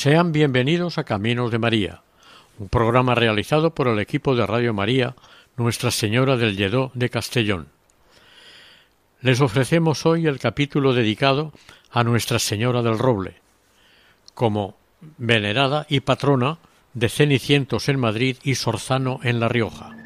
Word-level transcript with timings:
Sean 0.00 0.32
bienvenidos 0.32 0.96
a 0.96 1.04
Caminos 1.04 1.50
de 1.50 1.58
María, 1.58 2.00
un 2.58 2.70
programa 2.70 3.14
realizado 3.14 3.74
por 3.74 3.86
el 3.86 3.98
equipo 3.98 4.34
de 4.34 4.46
Radio 4.46 4.72
María 4.72 5.14
Nuestra 5.58 5.90
Señora 5.90 6.38
del 6.38 6.56
Lledó 6.56 6.90
de 6.94 7.10
Castellón. 7.10 7.68
Les 9.20 9.42
ofrecemos 9.42 10.06
hoy 10.06 10.26
el 10.26 10.38
capítulo 10.38 10.94
dedicado 10.94 11.52
a 11.90 12.02
Nuestra 12.02 12.38
Señora 12.38 12.80
del 12.80 12.98
Roble, 12.98 13.42
como 14.32 14.74
venerada 15.18 15.84
y 15.90 16.00
patrona 16.00 16.56
de 16.94 17.10
Cenicientos 17.10 17.90
en 17.90 18.00
Madrid 18.00 18.38
y 18.42 18.54
Sorzano 18.54 19.20
en 19.22 19.38
La 19.38 19.48
Rioja. 19.48 19.99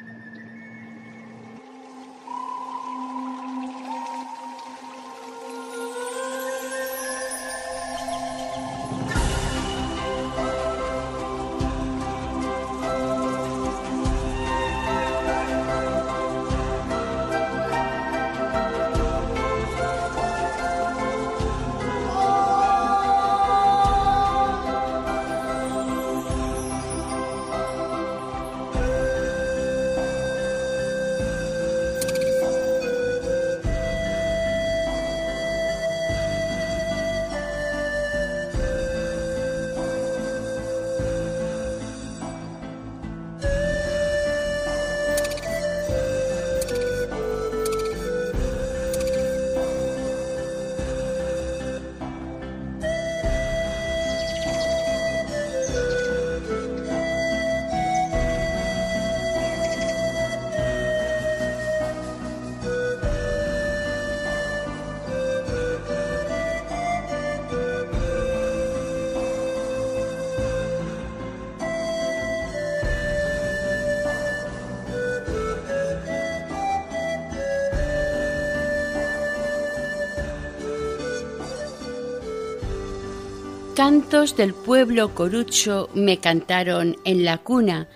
Cantos 83.86 84.34
del 84.34 84.54
pueblo 84.54 85.14
corucho 85.14 85.90
me 85.92 86.16
cantaron 86.16 86.96
en 87.04 87.22
la 87.22 87.36
cuna, 87.36 87.86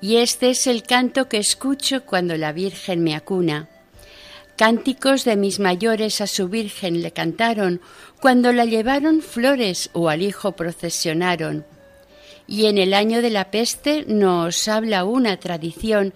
y 0.00 0.16
este 0.16 0.48
es 0.48 0.66
el 0.66 0.82
canto 0.82 1.28
que 1.28 1.36
escucho 1.36 2.06
cuando 2.06 2.38
la 2.38 2.52
Virgen 2.52 3.04
me 3.04 3.14
acuna. 3.14 3.68
Cánticos 4.56 5.24
de 5.26 5.36
mis 5.36 5.60
mayores 5.60 6.22
a 6.22 6.26
su 6.26 6.48
Virgen 6.48 7.02
le 7.02 7.10
cantaron 7.10 7.82
cuando 8.18 8.50
la 8.50 8.64
llevaron 8.64 9.20
flores 9.20 9.90
o 9.92 10.08
al 10.08 10.22
Hijo 10.22 10.52
procesionaron. 10.52 11.66
Y 12.46 12.64
en 12.64 12.78
el 12.78 12.94
año 12.94 13.20
de 13.20 13.28
la 13.28 13.50
peste 13.50 14.06
nos 14.08 14.68
habla 14.68 15.04
una 15.04 15.36
tradición 15.36 16.14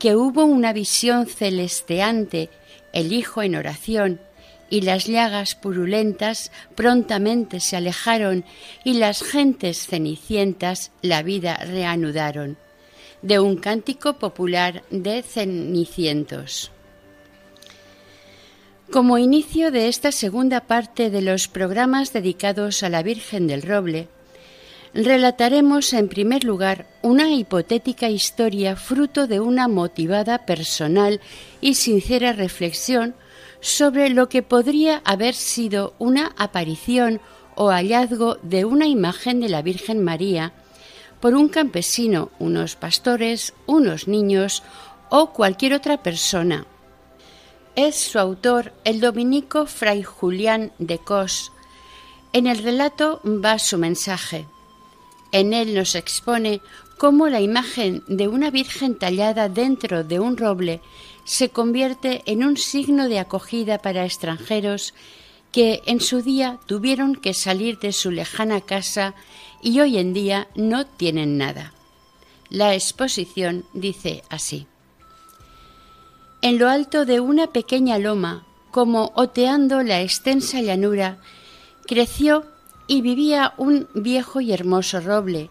que 0.00 0.16
hubo 0.16 0.44
una 0.44 0.72
visión 0.72 1.26
celesteante, 1.28 2.50
el 2.92 3.12
Hijo 3.12 3.44
en 3.44 3.54
oración, 3.54 4.25
y 4.70 4.82
las 4.82 5.06
llagas 5.06 5.54
purulentas 5.54 6.50
prontamente 6.74 7.60
se 7.60 7.76
alejaron 7.76 8.44
y 8.84 8.94
las 8.94 9.22
gentes 9.22 9.86
cenicientas 9.86 10.90
la 11.02 11.22
vida 11.22 11.56
reanudaron. 11.56 12.56
De 13.22 13.38
un 13.38 13.56
cántico 13.56 14.18
popular 14.18 14.82
de 14.90 15.22
Cenicientos. 15.22 16.70
Como 18.90 19.18
inicio 19.18 19.72
de 19.72 19.88
esta 19.88 20.12
segunda 20.12 20.60
parte 20.60 21.10
de 21.10 21.20
los 21.20 21.48
programas 21.48 22.12
dedicados 22.12 22.82
a 22.82 22.88
la 22.88 23.02
Virgen 23.02 23.48
del 23.48 23.62
Roble, 23.62 24.08
relataremos 24.94 25.92
en 25.92 26.08
primer 26.08 26.44
lugar 26.44 26.86
una 27.02 27.30
hipotética 27.30 28.08
historia 28.08 28.76
fruto 28.76 29.26
de 29.26 29.40
una 29.40 29.66
motivada 29.66 30.46
personal 30.46 31.20
y 31.60 31.74
sincera 31.74 32.32
reflexión 32.32 33.14
sobre 33.66 34.10
lo 34.10 34.28
que 34.28 34.44
podría 34.44 35.02
haber 35.04 35.34
sido 35.34 35.94
una 35.98 36.32
aparición 36.36 37.20
o 37.56 37.70
hallazgo 37.70 38.38
de 38.42 38.64
una 38.64 38.86
imagen 38.86 39.40
de 39.40 39.48
la 39.48 39.60
Virgen 39.60 40.04
María 40.04 40.52
por 41.18 41.34
un 41.34 41.48
campesino, 41.48 42.30
unos 42.38 42.76
pastores, 42.76 43.54
unos 43.66 44.06
niños 44.06 44.62
o 45.08 45.32
cualquier 45.32 45.74
otra 45.74 46.00
persona. 46.00 46.64
Es 47.74 47.96
su 47.96 48.20
autor 48.20 48.72
el 48.84 49.00
dominico 49.00 49.66
Fray 49.66 50.04
Julián 50.04 50.70
de 50.78 50.98
Cos. 50.98 51.50
En 52.32 52.46
el 52.46 52.58
relato 52.58 53.20
va 53.24 53.58
su 53.58 53.78
mensaje. 53.78 54.46
En 55.32 55.52
él 55.52 55.74
nos 55.74 55.96
expone 55.96 56.60
cómo 56.98 57.26
la 57.26 57.40
imagen 57.40 58.04
de 58.06 58.28
una 58.28 58.50
Virgen 58.50 58.96
tallada 58.96 59.48
dentro 59.48 60.04
de 60.04 60.20
un 60.20 60.36
roble 60.36 60.80
se 61.26 61.50
convierte 61.50 62.22
en 62.26 62.44
un 62.44 62.56
signo 62.56 63.08
de 63.08 63.18
acogida 63.18 63.78
para 63.78 64.04
extranjeros 64.04 64.94
que 65.50 65.82
en 65.84 66.00
su 66.00 66.22
día 66.22 66.60
tuvieron 66.66 67.16
que 67.16 67.34
salir 67.34 67.80
de 67.80 67.92
su 67.92 68.12
lejana 68.12 68.60
casa 68.60 69.14
y 69.60 69.80
hoy 69.80 69.98
en 69.98 70.12
día 70.12 70.48
no 70.54 70.86
tienen 70.86 71.36
nada. 71.36 71.72
La 72.48 72.74
exposición 72.74 73.64
dice 73.74 74.22
así. 74.30 74.68
En 76.42 76.58
lo 76.58 76.68
alto 76.68 77.04
de 77.04 77.18
una 77.18 77.48
pequeña 77.48 77.98
loma, 77.98 78.46
como 78.70 79.10
oteando 79.16 79.82
la 79.82 80.02
extensa 80.02 80.60
llanura, 80.60 81.18
creció 81.86 82.46
y 82.86 83.00
vivía 83.00 83.52
un 83.56 83.88
viejo 83.94 84.40
y 84.40 84.52
hermoso 84.52 85.00
roble, 85.00 85.50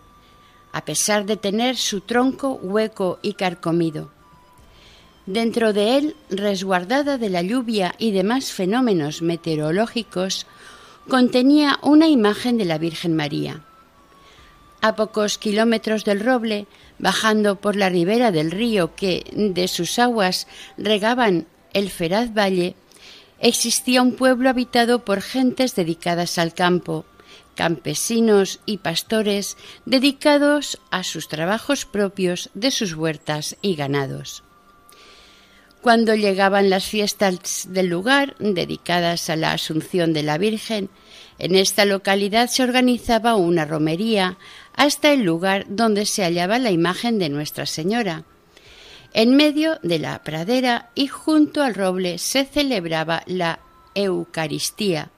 a 0.71 0.85
pesar 0.85 1.25
de 1.25 1.35
tener 1.35 1.75
su 1.75 1.99
tronco 1.99 2.53
hueco 2.53 3.19
y 3.21 3.33
carcomido. 3.33 4.14
Dentro 5.25 5.73
de 5.73 5.97
él, 5.97 6.15
resguardada 6.29 7.17
de 7.17 7.29
la 7.29 7.41
lluvia 7.41 7.95
y 7.97 8.11
demás 8.11 8.51
fenómenos 8.51 9.23
meteorológicos, 9.23 10.45
contenía 11.07 11.79
una 11.81 12.07
imagen 12.07 12.57
de 12.57 12.65
la 12.65 12.77
Virgen 12.77 13.15
María. 13.15 13.61
A 14.81 14.95
pocos 14.95 15.39
kilómetros 15.39 16.05
del 16.05 16.19
roble, 16.19 16.67
bajando 16.99 17.55
por 17.55 17.75
la 17.75 17.89
ribera 17.89 18.31
del 18.31 18.51
río 18.51 18.93
que 18.95 19.25
de 19.33 19.67
sus 19.67 19.97
aguas 19.97 20.47
regaban 20.77 21.47
el 21.73 21.89
feraz 21.89 22.31
valle, 22.31 22.75
existía 23.39 24.03
un 24.03 24.13
pueblo 24.13 24.49
habitado 24.49 25.03
por 25.03 25.21
gentes 25.21 25.73
dedicadas 25.73 26.37
al 26.37 26.53
campo, 26.53 27.03
campesinos 27.55 28.59
y 28.67 28.77
pastores 28.77 29.57
dedicados 29.85 30.79
a 30.91 31.03
sus 31.03 31.27
trabajos 31.29 31.85
propios 31.85 32.51
de 32.53 32.69
sus 32.69 32.93
huertas 32.93 33.57
y 33.63 33.75
ganados. 33.75 34.44
Cuando 35.85 36.15
llegaban 36.15 36.71
las 36.71 36.85
fiestas 36.85 37.67
del 37.69 37.89
lugar, 37.89 38.35
dedicadas 38.39 39.29
a 39.29 39.35
la 39.35 39.51
Asunción 39.51 40.13
de 40.13 40.23
la 40.23 40.39
Virgen, 40.39 40.89
en 41.37 41.53
esta 41.53 41.85
localidad 41.85 42.49
se 42.49 42.63
organizaba 42.63 43.35
una 43.35 43.65
romería 43.65 44.39
hasta 44.73 45.13
el 45.13 45.21
lugar 45.21 45.65
donde 45.69 46.07
se 46.07 46.23
hallaba 46.23 46.57
la 46.57 46.71
imagen 46.71 47.19
de 47.19 47.29
Nuestra 47.29 47.67
Señora. 47.67 48.23
En 49.13 49.35
medio 49.35 49.77
de 49.83 49.99
la 49.99 50.23
pradera 50.23 50.89
y 50.95 51.05
junto 51.05 51.61
al 51.61 51.75
roble 51.75 52.17
se 52.17 52.45
celebraba 52.45 53.21
la 53.27 53.59
Eucaristía 53.93 55.11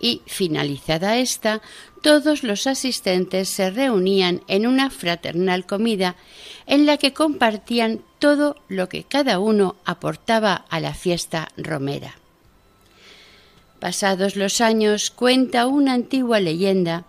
y, 0.00 0.22
finalizada 0.26 1.18
esta, 1.18 1.62
todos 2.02 2.42
los 2.42 2.66
asistentes 2.66 3.48
se 3.48 3.70
reunían 3.70 4.42
en 4.48 4.66
una 4.66 4.90
fraternal 4.90 5.66
comida 5.66 6.16
en 6.66 6.86
la 6.86 6.98
que 6.98 7.12
compartían 7.12 8.00
todo 8.18 8.56
lo 8.68 8.88
que 8.88 9.04
cada 9.04 9.38
uno 9.38 9.76
aportaba 9.84 10.64
a 10.68 10.80
la 10.80 10.94
fiesta 10.94 11.48
romera. 11.56 12.16
Pasados 13.80 14.36
los 14.36 14.60
años, 14.60 15.10
cuenta 15.10 15.66
una 15.66 15.94
antigua 15.94 16.40
leyenda, 16.40 17.04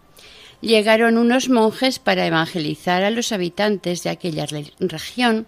llegaron 0.61 1.17
unos 1.17 1.49
monjes 1.49 1.99
para 1.99 2.25
evangelizar 2.25 3.03
a 3.03 3.11
los 3.11 3.31
habitantes 3.31 4.03
de 4.03 4.09
aquella 4.09 4.45
región 4.79 5.47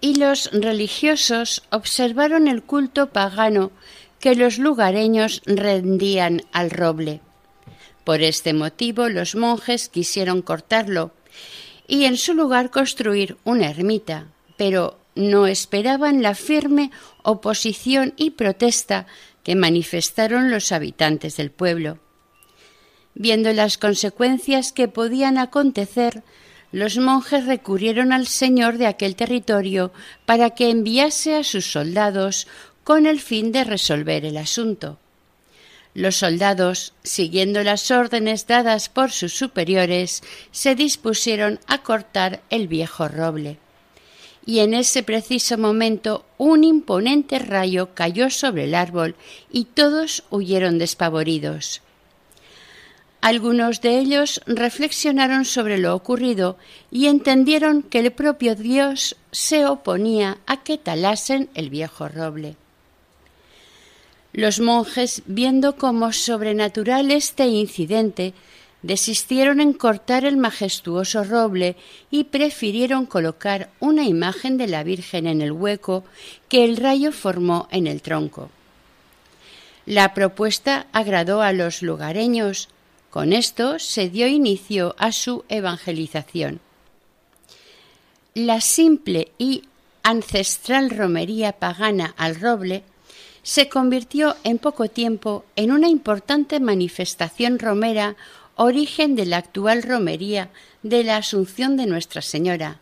y 0.00 0.14
los 0.14 0.50
religiosos 0.52 1.62
observaron 1.70 2.48
el 2.48 2.62
culto 2.62 3.10
pagano 3.10 3.70
que 4.20 4.34
los 4.34 4.58
lugareños 4.58 5.42
rendían 5.46 6.42
al 6.52 6.70
roble. 6.70 7.20
Por 8.04 8.22
este 8.22 8.52
motivo 8.52 9.08
los 9.08 9.34
monjes 9.34 9.88
quisieron 9.88 10.42
cortarlo 10.42 11.12
y 11.88 12.04
en 12.04 12.16
su 12.16 12.34
lugar 12.34 12.70
construir 12.70 13.36
una 13.44 13.68
ermita, 13.68 14.26
pero 14.56 14.98
no 15.14 15.46
esperaban 15.46 16.22
la 16.22 16.34
firme 16.34 16.90
oposición 17.22 18.14
y 18.16 18.30
protesta 18.30 19.06
que 19.42 19.56
manifestaron 19.56 20.50
los 20.50 20.70
habitantes 20.70 21.36
del 21.36 21.50
pueblo. 21.50 21.98
Viendo 23.14 23.52
las 23.52 23.76
consecuencias 23.76 24.72
que 24.72 24.86
podían 24.86 25.36
acontecer, 25.36 26.22
los 26.72 26.98
monjes 26.98 27.46
recurrieron 27.46 28.12
al 28.12 28.26
señor 28.26 28.78
de 28.78 28.86
aquel 28.86 29.16
territorio 29.16 29.92
para 30.24 30.50
que 30.50 30.70
enviase 30.70 31.34
a 31.34 31.44
sus 31.44 31.70
soldados 31.72 32.46
con 32.90 33.06
el 33.06 33.20
fin 33.20 33.52
de 33.52 33.62
resolver 33.62 34.24
el 34.24 34.36
asunto. 34.36 34.98
Los 35.94 36.16
soldados, 36.16 36.92
siguiendo 37.04 37.62
las 37.62 37.88
órdenes 37.92 38.48
dadas 38.48 38.88
por 38.88 39.12
sus 39.12 39.32
superiores, 39.32 40.24
se 40.50 40.74
dispusieron 40.74 41.60
a 41.68 41.84
cortar 41.84 42.42
el 42.50 42.66
viejo 42.66 43.06
roble. 43.06 43.58
Y 44.44 44.58
en 44.58 44.74
ese 44.74 45.04
preciso 45.04 45.56
momento 45.56 46.24
un 46.36 46.64
imponente 46.64 47.38
rayo 47.38 47.90
cayó 47.94 48.28
sobre 48.28 48.64
el 48.64 48.74
árbol 48.74 49.14
y 49.52 49.66
todos 49.66 50.24
huyeron 50.28 50.78
despavoridos. 50.78 51.82
Algunos 53.20 53.82
de 53.82 54.00
ellos 54.00 54.40
reflexionaron 54.46 55.44
sobre 55.44 55.78
lo 55.78 55.94
ocurrido 55.94 56.58
y 56.90 57.06
entendieron 57.06 57.84
que 57.84 58.00
el 58.00 58.10
propio 58.10 58.56
Dios 58.56 59.14
se 59.30 59.64
oponía 59.64 60.38
a 60.48 60.64
que 60.64 60.76
talasen 60.76 61.50
el 61.54 61.70
viejo 61.70 62.08
roble. 62.08 62.56
Los 64.40 64.58
monjes, 64.58 65.22
viendo 65.26 65.76
como 65.76 66.14
sobrenatural 66.14 67.10
este 67.10 67.44
incidente, 67.48 68.32
desistieron 68.80 69.60
en 69.60 69.74
cortar 69.74 70.24
el 70.24 70.38
majestuoso 70.38 71.24
roble 71.24 71.76
y 72.10 72.24
prefirieron 72.24 73.04
colocar 73.04 73.68
una 73.80 74.04
imagen 74.04 74.56
de 74.56 74.66
la 74.66 74.82
Virgen 74.82 75.26
en 75.26 75.42
el 75.42 75.52
hueco 75.52 76.04
que 76.48 76.64
el 76.64 76.78
rayo 76.78 77.12
formó 77.12 77.68
en 77.70 77.86
el 77.86 78.00
tronco. 78.00 78.48
La 79.84 80.14
propuesta 80.14 80.86
agradó 80.92 81.42
a 81.42 81.52
los 81.52 81.82
lugareños. 81.82 82.70
Con 83.10 83.34
esto 83.34 83.78
se 83.78 84.08
dio 84.08 84.26
inicio 84.26 84.94
a 84.96 85.12
su 85.12 85.44
evangelización. 85.50 86.60
La 88.32 88.62
simple 88.62 89.32
y 89.36 89.64
ancestral 90.02 90.88
romería 90.88 91.52
pagana 91.52 92.14
al 92.16 92.40
roble 92.40 92.84
se 93.42 93.68
convirtió 93.68 94.36
en 94.44 94.58
poco 94.58 94.88
tiempo 94.88 95.44
en 95.56 95.72
una 95.72 95.88
importante 95.88 96.60
manifestación 96.60 97.58
romera, 97.58 98.16
origen 98.56 99.16
de 99.16 99.26
la 99.26 99.38
actual 99.38 99.82
romería 99.82 100.50
de 100.82 101.04
la 101.04 101.16
Asunción 101.16 101.76
de 101.76 101.86
Nuestra 101.86 102.22
Señora, 102.22 102.80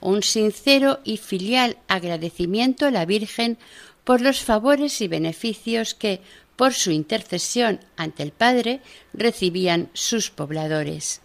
un 0.00 0.22
sincero 0.22 1.00
y 1.04 1.16
filial 1.16 1.78
agradecimiento 1.88 2.86
a 2.86 2.90
la 2.90 3.06
Virgen 3.06 3.56
por 4.04 4.20
los 4.20 4.40
favores 4.40 5.00
y 5.00 5.08
beneficios 5.08 5.94
que, 5.94 6.20
por 6.56 6.74
su 6.74 6.90
intercesión 6.90 7.80
ante 7.96 8.22
el 8.22 8.32
Padre, 8.32 8.80
recibían 9.14 9.88
sus 9.94 10.30
pobladores. 10.30 11.22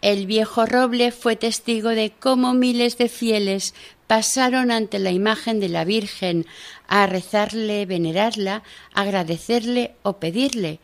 El 0.00 0.26
viejo 0.26 0.66
roble 0.66 1.12
fue 1.12 1.36
testigo 1.36 1.90
de 1.90 2.12
cómo 2.18 2.54
miles 2.54 2.98
de 2.98 3.08
fieles 3.08 3.74
pasaron 4.12 4.70
ante 4.70 4.98
la 4.98 5.10
imagen 5.10 5.58
de 5.58 5.70
la 5.70 5.86
Virgen 5.86 6.44
a 6.86 7.06
rezarle, 7.06 7.86
venerarla, 7.86 8.62
agradecerle 8.92 9.94
o 10.02 10.18
pedirle 10.18 10.80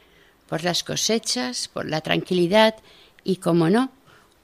por 0.49 0.65
las 0.65 0.83
cosechas, 0.83 1.69
por 1.69 1.85
la 1.85 2.01
tranquilidad 2.01 2.77
y, 3.25 3.37
como 3.37 3.69
no, 3.69 3.93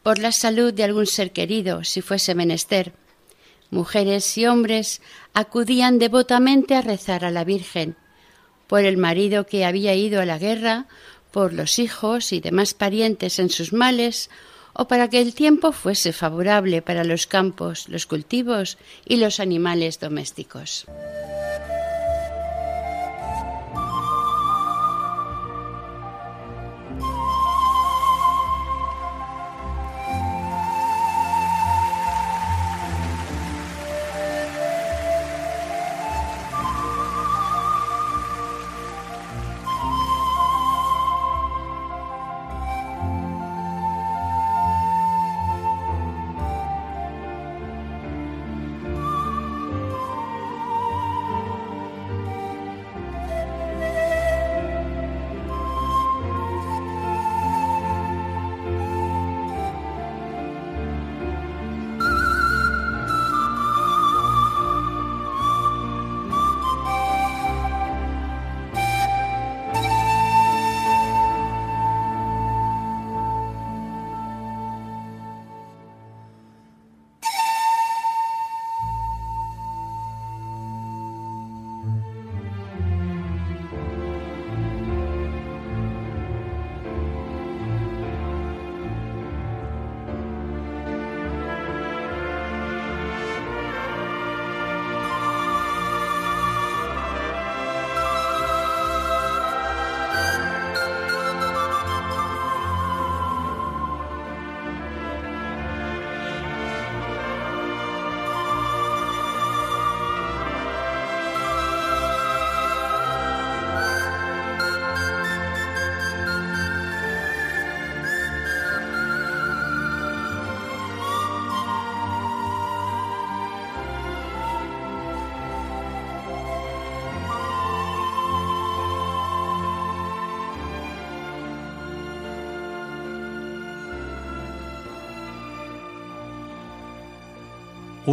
por 0.03 0.19
la 0.19 0.33
salud 0.33 0.71
de 0.75 0.85
algún 0.85 1.07
ser 1.07 1.33
querido, 1.33 1.83
si 1.83 2.03
fuese 2.03 2.35
menester. 2.35 2.93
Mujeres 3.71 4.37
y 4.37 4.45
hombres 4.45 5.01
acudían 5.33 5.99
devotamente 5.99 6.75
a 6.75 6.83
rezar 6.83 7.25
a 7.25 7.31
la 7.31 7.45
Virgen, 7.45 7.97
por 8.67 8.85
el 8.85 8.99
marido 8.99 9.47
que 9.47 9.65
había 9.65 9.95
ido 9.95 10.21
a 10.21 10.27
la 10.27 10.37
guerra, 10.37 10.89
por 11.31 11.55
los 11.55 11.79
hijos 11.79 12.35
y 12.35 12.41
demás 12.41 12.75
parientes 12.75 13.39
en 13.39 13.49
sus 13.49 13.73
males, 13.73 14.29
o 14.75 14.87
para 14.87 15.09
que 15.09 15.21
el 15.21 15.35
tiempo 15.35 15.73
fuese 15.73 16.13
favorable 16.13 16.83
para 16.83 17.05
los 17.05 17.27
campos, 17.27 17.89
los 17.89 18.07
cultivos 18.07 18.77
y 19.07 19.17
los 19.17 19.41
animales 19.41 20.01
domésticos. 20.01 20.87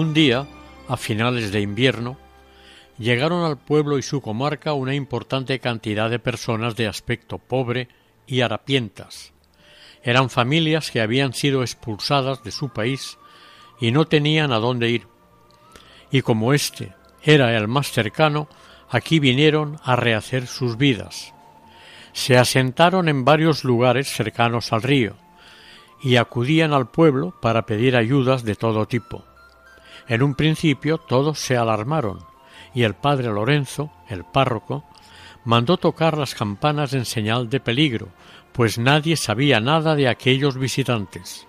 Un 0.01 0.15
día, 0.15 0.47
a 0.87 0.97
finales 0.97 1.51
de 1.51 1.61
invierno, 1.61 2.17
llegaron 2.97 3.45
al 3.45 3.59
pueblo 3.59 3.99
y 3.99 4.01
su 4.01 4.19
comarca 4.19 4.73
una 4.73 4.95
importante 4.95 5.59
cantidad 5.59 6.09
de 6.09 6.17
personas 6.17 6.75
de 6.75 6.87
aspecto 6.87 7.37
pobre 7.37 7.87
y 8.25 8.41
harapientas. 8.41 9.31
Eran 10.01 10.31
familias 10.31 10.89
que 10.89 11.01
habían 11.01 11.33
sido 11.35 11.61
expulsadas 11.61 12.43
de 12.43 12.49
su 12.49 12.69
país 12.69 13.19
y 13.79 13.91
no 13.91 14.05
tenían 14.05 14.51
a 14.51 14.57
dónde 14.57 14.89
ir. 14.89 15.05
Y 16.09 16.23
como 16.23 16.53
éste 16.53 16.95
era 17.21 17.55
el 17.55 17.67
más 17.67 17.91
cercano, 17.91 18.49
aquí 18.89 19.19
vinieron 19.19 19.77
a 19.83 19.95
rehacer 19.95 20.47
sus 20.47 20.77
vidas. 20.77 21.31
Se 22.11 22.39
asentaron 22.39 23.07
en 23.07 23.23
varios 23.23 23.63
lugares 23.63 24.07
cercanos 24.07 24.73
al 24.73 24.81
río 24.81 25.15
y 26.01 26.15
acudían 26.15 26.73
al 26.73 26.89
pueblo 26.89 27.35
para 27.39 27.67
pedir 27.67 27.95
ayudas 27.95 28.43
de 28.43 28.55
todo 28.55 28.87
tipo. 28.87 29.25
En 30.11 30.23
un 30.23 30.35
principio 30.35 30.97
todos 30.97 31.39
se 31.39 31.55
alarmaron 31.55 32.19
y 32.73 32.83
el 32.83 32.95
padre 32.95 33.29
Lorenzo, 33.29 33.93
el 34.09 34.25
párroco, 34.25 34.83
mandó 35.45 35.77
tocar 35.77 36.17
las 36.17 36.35
campanas 36.35 36.91
en 36.91 37.05
señal 37.05 37.49
de 37.49 37.61
peligro, 37.61 38.09
pues 38.51 38.77
nadie 38.77 39.15
sabía 39.15 39.61
nada 39.61 39.95
de 39.95 40.09
aquellos 40.09 40.57
visitantes. 40.57 41.47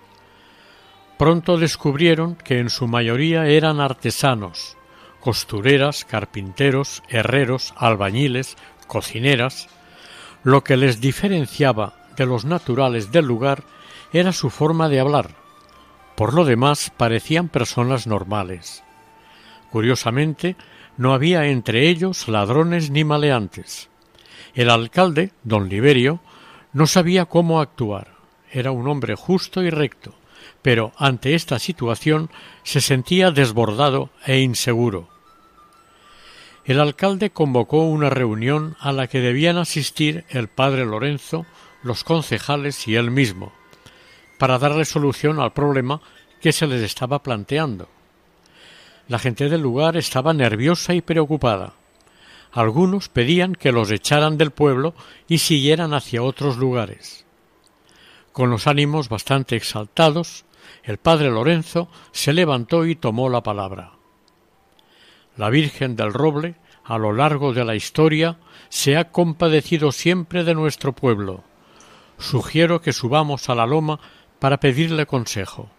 Pronto 1.17 1.57
descubrieron 1.57 2.35
que 2.35 2.59
en 2.59 2.69
su 2.69 2.87
mayoría 2.87 3.47
eran 3.47 3.81
artesanos, 3.81 4.77
costureras, 5.19 6.05
carpinteros, 6.05 7.03
herreros, 7.09 7.73
albañiles, 7.75 8.55
cocineras. 8.87 9.67
Lo 10.41 10.63
que 10.63 10.77
les 10.77 11.01
diferenciaba 11.01 11.95
de 12.15 12.25
los 12.25 12.45
naturales 12.45 13.11
del 13.11 13.25
lugar 13.25 13.65
era 14.13 14.31
su 14.31 14.49
forma 14.49 14.87
de 14.87 15.01
hablar. 15.01 15.42
Por 16.15 16.33
lo 16.33 16.45
demás 16.45 16.91
parecían 16.95 17.49
personas 17.49 18.07
normales. 18.07 18.83
Curiosamente, 19.71 20.55
no 20.97 21.13
había 21.13 21.47
entre 21.47 21.89
ellos 21.89 22.27
ladrones 22.27 22.91
ni 22.91 23.03
maleantes. 23.03 23.89
El 24.53 24.69
alcalde, 24.69 25.31
don 25.43 25.69
Liberio, 25.69 26.19
no 26.71 26.85
sabía 26.85 27.25
cómo 27.25 27.59
actuar. 27.59 28.15
Era 28.51 28.71
un 28.71 28.87
hombre 28.87 29.15
justo 29.15 29.63
y 29.63 29.71
recto, 29.71 30.13
pero 30.61 30.91
ante 30.97 31.33
esta 31.33 31.57
situación 31.57 32.29
se 32.61 32.81
sentía 32.81 33.31
desbordado 33.31 34.11
e 34.25 34.39
inseguro. 34.39 35.09
El 36.65 36.79
alcalde 36.79 37.31
convocó 37.31 37.83
una 37.83 38.09
reunión 38.09 38.77
a 38.79 38.91
la 38.91 39.07
que 39.07 39.19
debían 39.19 39.57
asistir 39.57 40.23
el 40.29 40.47
padre 40.47 40.85
Lorenzo, 40.85 41.45
los 41.81 42.03
concejales 42.03 42.87
y 42.87 42.95
él 42.95 43.11
mismo, 43.11 43.51
para 44.37 44.57
darle 44.57 44.85
solución 44.85 45.39
al 45.39 45.53
problema 45.53 46.01
que 46.41 46.51
se 46.51 46.67
les 46.67 46.81
estaba 46.81 47.23
planteando. 47.23 47.87
La 49.07 49.19
gente 49.19 49.49
del 49.49 49.61
lugar 49.61 49.97
estaba 49.97 50.33
nerviosa 50.33 50.93
y 50.93 51.01
preocupada. 51.01 51.73
Algunos 52.51 53.09
pedían 53.09 53.55
que 53.55 53.71
los 53.71 53.91
echaran 53.91 54.37
del 54.37 54.51
pueblo 54.51 54.93
y 55.27 55.39
siguieran 55.39 55.93
hacia 55.93 56.23
otros 56.23 56.57
lugares. 56.57 57.25
Con 58.31 58.49
los 58.49 58.67
ánimos 58.67 59.09
bastante 59.09 59.55
exaltados, 59.55 60.45
el 60.83 60.97
padre 60.97 61.29
Lorenzo 61.29 61.89
se 62.11 62.33
levantó 62.33 62.85
y 62.85 62.95
tomó 62.95 63.29
la 63.29 63.43
palabra. 63.43 63.93
La 65.35 65.49
Virgen 65.49 65.95
del 65.95 66.13
Roble, 66.13 66.55
a 66.83 66.97
lo 66.97 67.13
largo 67.13 67.53
de 67.53 67.65
la 67.65 67.75
historia, 67.75 68.37
se 68.69 68.97
ha 68.97 69.11
compadecido 69.11 69.91
siempre 69.91 70.43
de 70.43 70.53
nuestro 70.53 70.93
pueblo. 70.93 71.43
Sugiero 72.17 72.81
que 72.81 72.93
subamos 72.93 73.49
a 73.49 73.55
la 73.55 73.65
loma 73.65 73.99
para 74.43 74.59
pedirle 74.59 75.05
consejo. 75.05 75.69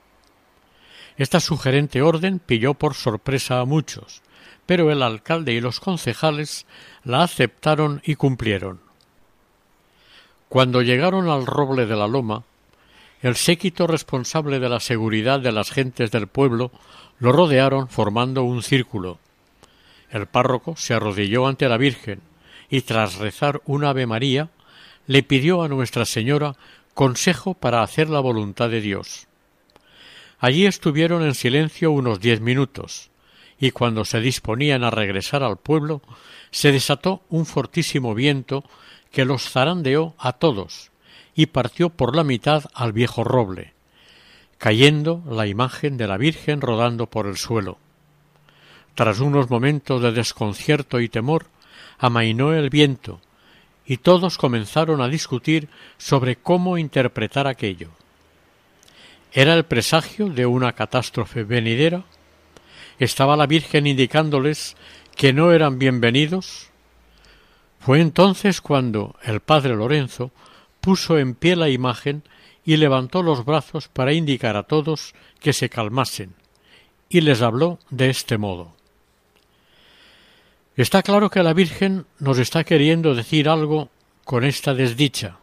Esta 1.19 1.39
sugerente 1.39 2.01
orden 2.01 2.39
pilló 2.39 2.73
por 2.73 2.95
sorpresa 2.95 3.61
a 3.61 3.67
muchos, 3.67 4.23
pero 4.65 4.91
el 4.91 5.03
alcalde 5.03 5.53
y 5.53 5.61
los 5.61 5.81
concejales 5.81 6.65
la 7.03 7.23
aceptaron 7.23 8.01
y 8.07 8.15
cumplieron. 8.15 8.81
Cuando 10.49 10.81
llegaron 10.81 11.29
al 11.29 11.45
roble 11.45 11.85
de 11.85 11.95
la 11.95 12.09
loma, 12.09 12.45
el 13.21 13.37
séquito 13.37 13.87
responsable 13.87 14.59
de 14.61 14.71
la 14.71 14.81
seguridad 14.81 15.41
de 15.41 15.53
las 15.53 15.71
gentes 15.71 16.11
del 16.11 16.27
pueblo 16.27 16.71
lo 17.19 17.33
rodearon 17.33 17.89
formando 17.89 18.45
un 18.45 18.63
círculo. 18.63 19.19
El 20.09 20.25
párroco 20.25 20.75
se 20.75 20.95
arrodilló 20.95 21.49
ante 21.49 21.69
la 21.69 21.77
Virgen 21.77 22.23
y 22.71 22.81
tras 22.81 23.17
rezar 23.17 23.61
un 23.67 23.85
Ave 23.85 24.07
María 24.07 24.49
le 25.07 25.23
pidió 25.23 25.63
a 25.63 25.69
Nuestra 25.69 26.07
Señora 26.07 26.57
consejo 26.95 27.55
para 27.55 27.83
hacer 27.83 28.09
la 28.09 28.21
voluntad 28.21 28.71
de 28.71 28.81
Dios. 28.81 29.27
Allí 30.39 30.67
estuvieron 30.67 31.23
en 31.23 31.35
silencio 31.35 31.91
unos 31.91 32.21
diez 32.21 32.41
minutos, 32.41 33.11
y 33.59 33.71
cuando 33.71 34.05
se 34.05 34.21
disponían 34.21 34.85
a 34.85 34.91
regresar 34.91 35.43
al 35.43 35.57
pueblo, 35.57 36.03
se 36.51 36.73
desató 36.73 37.23
un 37.29 37.47
fortísimo 37.47 38.15
viento 38.15 38.65
que 39.11 39.25
los 39.25 39.51
zarandeó 39.51 40.15
a 40.19 40.33
todos 40.33 40.91
y 41.35 41.47
partió 41.47 41.91
por 41.91 42.15
la 42.15 42.25
mitad 42.25 42.65
al 42.75 42.93
viejo 42.93 43.25
roble, 43.25 43.75
cayendo 44.59 45.23
la 45.29 45.47
imagen 45.47 45.97
de 45.97 46.07
la 46.07 46.17
Virgen 46.17 46.61
rodando 46.61 47.07
por 47.09 47.27
el 47.27 47.37
suelo. 47.37 47.79
Tras 48.95 49.19
unos 49.19 49.51
momentos 49.51 50.01
de 50.03 50.13
desconcierto 50.13 51.01
y 51.01 51.09
temor, 51.09 51.47
amainó 51.99 52.53
el 52.53 52.71
viento, 52.71 53.21
y 53.87 53.99
todos 53.99 54.39
comenzaron 54.39 55.01
a 55.01 55.09
discutir 55.09 55.69
sobre 55.99 56.37
cómo 56.37 56.79
interpretar 56.79 57.47
aquello. 57.47 57.91
¿Era 59.33 59.55
el 59.55 59.65
presagio 59.65 60.29
de 60.29 60.47
una 60.47 60.73
catástrofe 60.73 61.45
venidera? 61.45 62.05
¿Estaba 62.99 63.37
la 63.37 63.47
Virgen 63.47 63.87
indicándoles 63.87 64.77
que 65.17 65.33
no 65.33 65.53
eran 65.53 65.79
bienvenidos? 65.79 66.71
Fue 67.81 68.01
entonces 68.01 68.61
cuando 68.61 69.17
el 69.23 69.41
padre 69.41 69.75
Lorenzo 69.75 70.31
puso 70.81 71.19
en 71.19 71.35
pie 71.35 71.57
la 71.57 71.69
imagen 71.69 72.23
y 72.65 72.77
levantó 72.77 73.23
los 73.23 73.45
brazos 73.45 73.89
para 73.89 74.13
indicar 74.13 74.57
a 74.57 74.63
todos 74.63 75.15
que 75.41 75.53
se 75.53 75.69
calmasen, 75.69 76.35
y 77.09 77.21
les 77.21 77.43
habló 77.43 77.79
de 77.91 78.09
este 78.11 78.39
modo. 78.39 78.74
Está 80.77 81.03
claro 81.03 81.31
que 81.31 81.43
la 81.45 81.53
Virgen 81.53 82.05
nos 82.19 82.39
está 82.39 82.65
queriendo 82.65 83.15
decir 83.15 83.49
algo 83.49 83.91
con 84.25 84.43
esta 84.43 84.75
desdicha, 84.75 85.39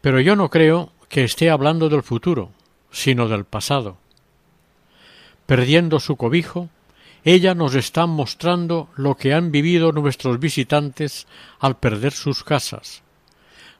pero 0.00 0.20
yo 0.20 0.36
no 0.36 0.48
creo 0.48 0.92
que 1.08 1.24
esté 1.24 1.50
hablando 1.50 1.88
del 1.88 2.04
futuro, 2.04 2.52
sino 2.92 3.26
del 3.26 3.44
pasado. 3.44 3.98
Perdiendo 5.46 5.98
su 5.98 6.14
cobijo, 6.16 6.68
ella 7.24 7.54
nos 7.56 7.74
está 7.74 8.06
mostrando 8.06 8.88
lo 8.94 9.16
que 9.16 9.34
han 9.34 9.50
vivido 9.50 9.90
nuestros 9.90 10.38
visitantes 10.38 11.26
al 11.58 11.76
perder 11.76 12.12
sus 12.12 12.44
casas. 12.44 13.02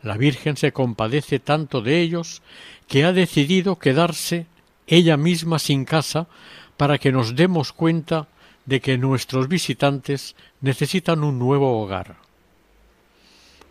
La 0.03 0.17
Virgen 0.17 0.57
se 0.57 0.73
compadece 0.73 1.39
tanto 1.39 1.83
de 1.83 2.01
ellos 2.01 2.43
que 2.89 3.05
ha 3.05 3.13
decidido 3.13 3.79
quedarse 3.79 4.47
ella 4.89 5.17
misma 5.17 5.61
sin 5.61 5.85
casa 5.85 6.27
para 6.77 6.99
que 6.99 7.13
nos 7.13 7.37
demos 7.37 7.73
cuenta 7.73 8.27
de 8.67 8.81
que 8.81 8.99
nuestros 8.99 9.49
visitantes 9.49 10.37
necesitan 10.61 11.25
un 11.25 11.39
nuevo 11.39 11.81
hogar. 11.81 12.17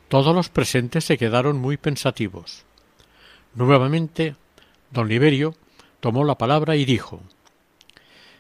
Todos 0.08 0.36
los 0.36 0.50
presentes 0.50 1.06
se 1.06 1.18
quedaron 1.18 1.58
muy 1.58 1.78
pensativos. 1.78 2.66
Nuevamente, 3.54 4.36
don 4.92 5.08
Liberio 5.08 5.56
tomó 6.00 6.24
la 6.24 6.38
palabra 6.38 6.76
y 6.76 6.86
dijo 6.86 7.22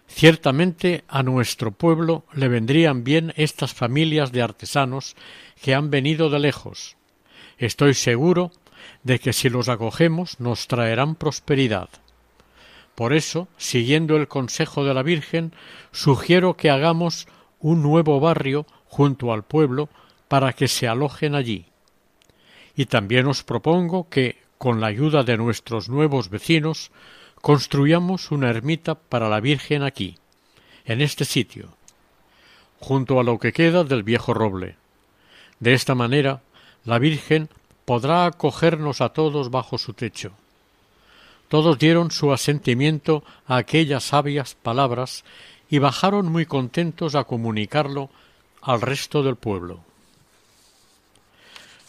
Ciertamente 0.08 1.04
a 1.08 1.22
nuestro 1.22 1.72
pueblo 1.72 2.26
le 2.34 2.48
vendrían 2.48 3.04
bien 3.04 3.32
estas 3.38 3.74
familias 3.74 4.32
de 4.32 4.42
artesanos 4.42 5.16
que 5.62 5.76
han 5.76 5.92
venido 5.92 6.32
de 6.32 6.40
lejos. 6.40 6.98
Estoy 7.60 7.94
seguro 7.94 8.52
de 9.04 9.20
que 9.20 9.34
si 9.34 9.50
los 9.50 9.70
acogemos 9.70 10.40
nos 10.40 10.68
traerán 10.68 11.16
prosperidad. 11.16 11.90
Por 13.00 13.14
eso, 13.14 13.48
siguiendo 13.56 14.18
el 14.18 14.28
consejo 14.28 14.84
de 14.84 14.94
la 14.94 15.04
Virgen, 15.04 15.54
sugiero 15.94 16.58
que 16.58 16.70
hagamos 16.70 17.30
un 17.62 17.82
nuevo 17.82 18.20
barrio 18.20 18.66
junto 18.90 19.32
al 19.32 19.44
pueblo 19.44 19.88
para 20.28 20.52
que 20.52 20.68
se 20.68 20.86
alojen 20.86 21.34
allí. 21.34 21.68
Y 22.76 22.88
también 22.88 23.28
os 23.28 23.46
propongo 23.46 24.10
que, 24.10 24.36
con 24.58 24.82
la 24.82 24.88
ayuda 24.88 25.24
de 25.24 25.38
nuestros 25.38 25.88
nuevos 25.88 26.30
vecinos, 26.30 26.92
construyamos 27.40 28.32
una 28.32 28.50
ermita 28.50 28.96
para 28.96 29.30
la 29.30 29.40
Virgen 29.40 29.84
aquí, 29.84 30.18
en 30.84 31.00
este 31.00 31.24
sitio, 31.24 31.70
junto 32.82 33.18
a 33.22 33.24
lo 33.24 33.40
que 33.40 33.54
queda 33.54 33.86
del 33.86 34.04
viejo 34.04 34.34
roble. 34.34 34.76
De 35.62 35.74
esta 35.74 35.96
manera, 35.96 36.42
la 36.84 37.00
Virgen 37.00 37.48
podrá 37.86 38.26
acogernos 38.26 39.00
a 39.00 39.14
todos 39.14 39.52
bajo 39.52 39.78
su 39.78 39.94
techo. 39.94 40.34
Todos 41.50 41.78
dieron 41.80 42.12
su 42.12 42.32
asentimiento 42.32 43.24
a 43.48 43.58
aquellas 43.58 44.04
sabias 44.04 44.56
palabras 44.56 45.26
y 45.70 45.80
bajaron 45.80 46.32
muy 46.32 46.46
contentos 46.46 47.16
a 47.16 47.26
comunicarlo 47.26 48.10
al 48.62 48.82
resto 48.82 49.24
del 49.24 49.36
pueblo. 49.36 49.82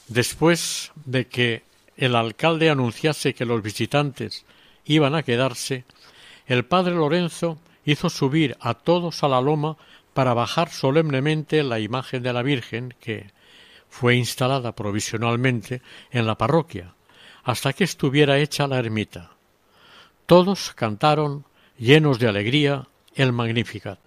Después 0.09 0.93
de 1.05 1.29
que 1.29 1.63
el 1.97 2.17
alcalde 2.17 2.71
anunciase 2.71 3.35
que 3.35 3.45
los 3.45 3.63
visitantes 3.63 4.45
iban 4.87 5.15
a 5.15 5.23
quedarse, 5.23 5.85
el 6.47 6.65
padre 6.65 6.95
Lorenzo 6.95 7.59
hizo 7.85 8.09
subir 8.09 8.57
a 8.61 8.75
todos 8.75 9.23
a 9.23 9.29
la 9.29 9.41
loma 9.41 9.77
para 10.15 10.35
bajar 10.35 10.71
solemnemente 10.71 11.63
la 11.63 11.81
imagen 11.81 12.23
de 12.23 12.33
la 12.33 12.43
Virgen 12.43 12.95
que 12.99 13.31
fue 13.91 14.17
instalada 14.17 14.75
provisionalmente 14.75 15.83
en 16.11 16.27
la 16.27 16.37
parroquia, 16.37 16.95
hasta 17.45 17.73
que 17.73 17.85
estuviera 17.85 18.39
hecha 18.39 18.67
la 18.67 18.79
ermita. 18.79 19.31
Todos 20.31 20.75
cantaron, 20.77 21.45
llenos 21.77 22.21
de 22.21 22.29
alegría, 22.29 22.87
el 23.17 23.33
Magnificat. 23.33 23.99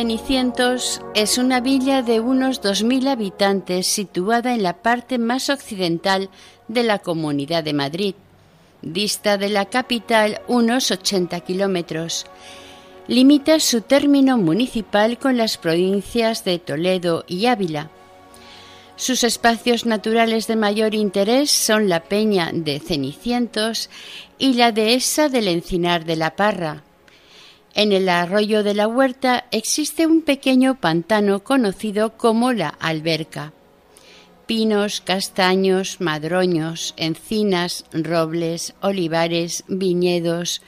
Cenicientos 0.00 1.02
es 1.14 1.36
una 1.36 1.60
villa 1.60 2.00
de 2.00 2.20
unos 2.20 2.62
2.000 2.62 3.06
habitantes 3.06 3.86
situada 3.86 4.54
en 4.54 4.62
la 4.62 4.78
parte 4.78 5.18
más 5.18 5.50
occidental 5.50 6.30
de 6.68 6.84
la 6.84 7.00
Comunidad 7.00 7.62
de 7.64 7.74
Madrid. 7.74 8.14
Dista 8.80 9.36
de 9.36 9.50
la 9.50 9.66
capital 9.66 10.40
unos 10.48 10.90
80 10.90 11.38
kilómetros. 11.40 12.24
Limita 13.08 13.60
su 13.60 13.82
término 13.82 14.38
municipal 14.38 15.18
con 15.18 15.36
las 15.36 15.58
provincias 15.58 16.44
de 16.44 16.58
Toledo 16.58 17.26
y 17.28 17.44
Ávila. 17.44 17.90
Sus 18.96 19.22
espacios 19.22 19.84
naturales 19.84 20.46
de 20.46 20.56
mayor 20.56 20.94
interés 20.94 21.50
son 21.50 21.90
la 21.90 22.04
Peña 22.04 22.52
de 22.54 22.80
Cenicientos 22.80 23.90
y 24.38 24.54
la 24.54 24.72
dehesa 24.72 25.28
del 25.28 25.46
Encinar 25.46 26.06
de 26.06 26.16
la 26.16 26.36
Parra, 26.36 26.84
en 27.74 27.92
el 27.92 28.08
arroyo 28.08 28.62
de 28.62 28.74
la 28.74 28.88
huerta 28.88 29.46
existe 29.50 30.06
un 30.06 30.22
pequeño 30.22 30.80
pantano 30.80 31.44
conocido 31.44 32.16
como 32.16 32.52
la 32.52 32.68
alberca. 32.68 33.52
Pinos, 34.46 35.00
castaños, 35.00 36.00
madroños, 36.00 36.94
encinas, 36.96 37.84
robles, 37.92 38.74
olivares, 38.80 39.64
viñedos, 39.68 40.62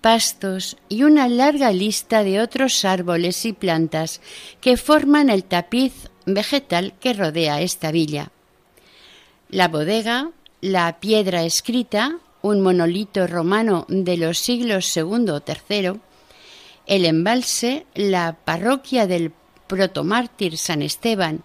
pastos 0.00 0.76
y 0.88 1.02
una 1.02 1.28
larga 1.28 1.72
lista 1.72 2.22
de 2.22 2.40
otros 2.40 2.84
árboles 2.84 3.44
y 3.44 3.52
plantas 3.52 4.20
que 4.60 4.76
forman 4.76 5.28
el 5.28 5.44
tapiz 5.44 6.10
vegetal 6.24 6.94
que 7.00 7.12
rodea 7.12 7.60
esta 7.60 7.90
villa. 7.90 8.30
La 9.48 9.68
bodega, 9.68 10.30
la 10.60 10.98
piedra 11.00 11.44
escrita, 11.44 12.18
un 12.42 12.60
monolito 12.60 13.26
romano 13.26 13.84
de 13.88 14.16
los 14.16 14.38
siglos 14.38 14.96
II 14.96 15.30
o 15.30 15.42
III, 15.44 16.00
el 16.86 17.04
embalse, 17.04 17.86
la 17.94 18.36
parroquia 18.44 19.06
del 19.06 19.32
protomártir 19.66 20.56
San 20.56 20.82
Esteban, 20.82 21.42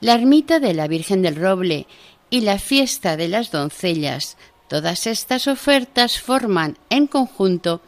la 0.00 0.14
ermita 0.14 0.60
de 0.60 0.74
la 0.74 0.86
Virgen 0.86 1.22
del 1.22 1.36
Roble 1.36 1.86
y 2.30 2.42
la 2.42 2.58
fiesta 2.58 3.16
de 3.16 3.28
las 3.28 3.50
doncellas, 3.50 4.36
todas 4.68 5.06
estas 5.06 5.46
ofertas 5.46 6.20
forman 6.20 6.76
en 6.90 7.06
conjunto 7.06 7.80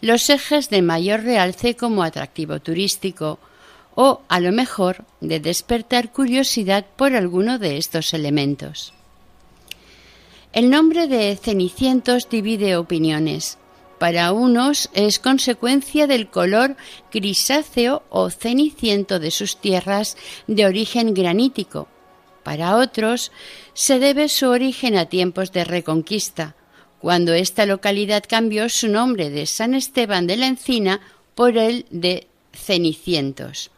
los 0.00 0.30
ejes 0.30 0.70
de 0.70 0.82
mayor 0.82 1.22
realce 1.22 1.76
como 1.76 2.02
atractivo 2.02 2.60
turístico 2.60 3.38
o, 3.94 4.20
a 4.28 4.40
lo 4.40 4.52
mejor, 4.52 5.04
de 5.20 5.40
despertar 5.40 6.12
curiosidad 6.12 6.84
por 6.96 7.14
alguno 7.14 7.58
de 7.58 7.78
estos 7.78 8.12
elementos. 8.12 8.92
El 10.52 10.70
nombre 10.70 11.06
de 11.06 11.36
Cenicientos 11.36 12.28
divide 12.28 12.76
opiniones. 12.76 13.58
Para 13.98 14.32
unos 14.32 14.90
es 14.92 15.18
consecuencia 15.18 16.06
del 16.06 16.28
color 16.28 16.76
grisáceo 17.12 18.02
o 18.10 18.30
ceniciento 18.30 19.18
de 19.18 19.30
sus 19.30 19.56
tierras 19.56 20.16
de 20.46 20.66
origen 20.66 21.14
granítico. 21.14 21.88
Para 22.42 22.76
otros 22.76 23.32
se 23.72 23.98
debe 23.98 24.28
su 24.28 24.48
origen 24.48 24.96
a 24.96 25.06
tiempos 25.06 25.50
de 25.50 25.64
reconquista, 25.64 26.54
cuando 27.00 27.32
esta 27.32 27.66
localidad 27.66 28.22
cambió 28.28 28.68
su 28.68 28.88
nombre 28.88 29.30
de 29.30 29.46
San 29.46 29.74
Esteban 29.74 30.26
de 30.26 30.36
la 30.36 30.46
Encina 30.46 31.00
por 31.34 31.56
el 31.56 31.86
de 31.90 32.28
Cenicientos. 32.52 33.70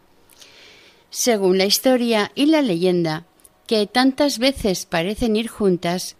Según 1.10 1.58
la 1.58 1.64
historia 1.64 2.32
y 2.34 2.46
la 2.46 2.60
leyenda, 2.60 3.24
que 3.66 3.86
tantas 3.86 4.38
veces 4.38 4.84
parecen 4.84 5.36
ir 5.36 5.48
juntas, 5.48 6.16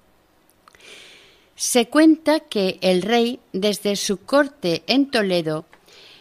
se 1.59 1.89
cuenta 1.89 2.39
que 2.39 2.79
el 2.83 3.03
rey, 3.03 3.41
desde 3.53 3.97
su 3.97 4.19
corte 4.19 4.85
en 4.87 5.11
Toledo, 5.11 5.67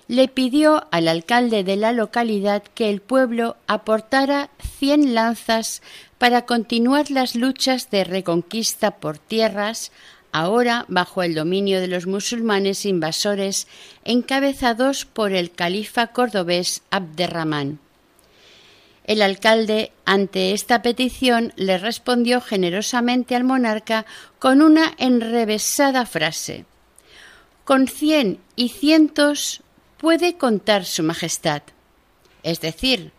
le 0.07 0.27
pidió 0.27 0.87
al 0.89 1.07
alcalde 1.07 1.63
de 1.63 1.75
la 1.75 1.91
localidad 1.91 2.63
que 2.63 2.89
el 2.89 3.01
pueblo 3.01 3.55
aportara 3.67 4.49
cien 4.79 5.13
lanzas 5.13 5.83
para 6.17 6.47
continuar 6.47 7.11
las 7.11 7.35
luchas 7.35 7.91
de 7.91 8.03
reconquista 8.03 8.97
por 8.97 9.19
tierras, 9.19 9.91
ahora 10.31 10.85
bajo 10.87 11.21
el 11.21 11.35
dominio 11.35 11.81
de 11.81 11.87
los 11.87 12.07
musulmanes 12.07 12.83
invasores 12.87 13.67
encabezados 14.05 15.05
por 15.05 15.33
el 15.33 15.51
califa 15.51 16.07
cordobés 16.07 16.81
Abderramán. 16.89 17.79
El 19.07 19.21
alcalde, 19.21 19.93
ante 20.05 20.51
esta 20.51 20.81
petición, 20.81 21.53
le 21.55 21.77
respondió 21.77 22.41
generosamente 22.41 23.35
al 23.35 23.45
monarca 23.45 24.05
con 24.37 24.61
una 24.61 24.93
enrevesada 24.97 26.05
frase. 26.05 26.65
Con 27.63 27.87
cien 27.87 28.39
y 28.57 28.69
cientos 28.69 29.61
puede 29.97 30.37
contar 30.37 30.85
su 30.85 31.03
majestad. 31.03 31.63
Es 32.43 32.59
decir, 32.59 33.13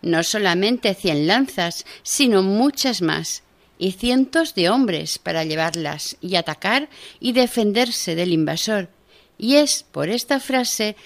no 0.00 0.22
solamente 0.22 0.94
cien 0.94 1.26
lanzas, 1.26 1.84
sino 2.02 2.42
muchas 2.42 3.02
más, 3.02 3.42
y 3.78 3.92
cientos 3.92 4.54
de 4.54 4.70
hombres 4.70 5.18
para 5.18 5.44
llevarlas 5.44 6.16
y 6.22 6.36
atacar 6.36 6.88
y 7.20 7.32
defenderse 7.32 8.14
del 8.14 8.32
invasor. 8.32 8.88
Y 9.36 9.56
es 9.56 9.82
por 9.82 10.08
esta 10.08 10.40
frase 10.40 10.96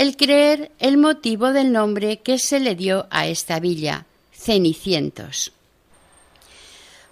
el 0.00 0.16
creer 0.16 0.70
el 0.78 0.96
motivo 0.96 1.52
del 1.52 1.72
nombre 1.72 2.20
que 2.20 2.38
se 2.38 2.58
le 2.58 2.74
dio 2.74 3.06
a 3.10 3.26
esta 3.26 3.60
villa, 3.60 4.06
Cenicientos. 4.32 5.52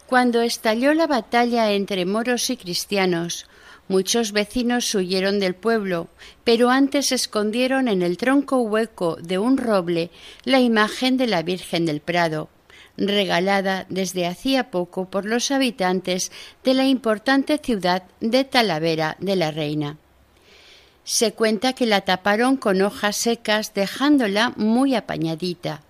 Cuando 0.06 0.40
estalló 0.40 0.94
la 0.94 1.06
batalla 1.06 1.70
entre 1.72 2.06
moros 2.06 2.48
y 2.48 2.56
cristianos, 2.56 3.44
muchos 3.88 4.32
vecinos 4.32 4.94
huyeron 4.94 5.38
del 5.38 5.54
pueblo, 5.54 6.08
pero 6.44 6.70
antes 6.70 7.12
escondieron 7.12 7.88
en 7.88 8.00
el 8.00 8.16
tronco 8.16 8.62
hueco 8.62 9.16
de 9.16 9.36
un 9.36 9.58
roble 9.58 10.10
la 10.44 10.60
imagen 10.60 11.18
de 11.18 11.26
la 11.26 11.42
Virgen 11.42 11.84
del 11.84 12.00
Prado, 12.00 12.48
regalada 12.96 13.84
desde 13.90 14.26
hacía 14.26 14.70
poco 14.70 15.10
por 15.10 15.26
los 15.26 15.50
habitantes 15.50 16.32
de 16.64 16.72
la 16.72 16.86
importante 16.86 17.58
ciudad 17.58 18.04
de 18.20 18.44
Talavera 18.44 19.18
de 19.20 19.36
la 19.36 19.50
Reina. 19.50 19.98
Se 21.08 21.32
cuenta 21.32 21.72
que 21.72 21.86
la 21.86 22.02
taparon 22.02 22.58
con 22.58 22.82
hojas 22.82 23.16
secas 23.16 23.72
dejándola 23.72 24.52
muy 24.56 24.94
apañadita. 24.94 25.80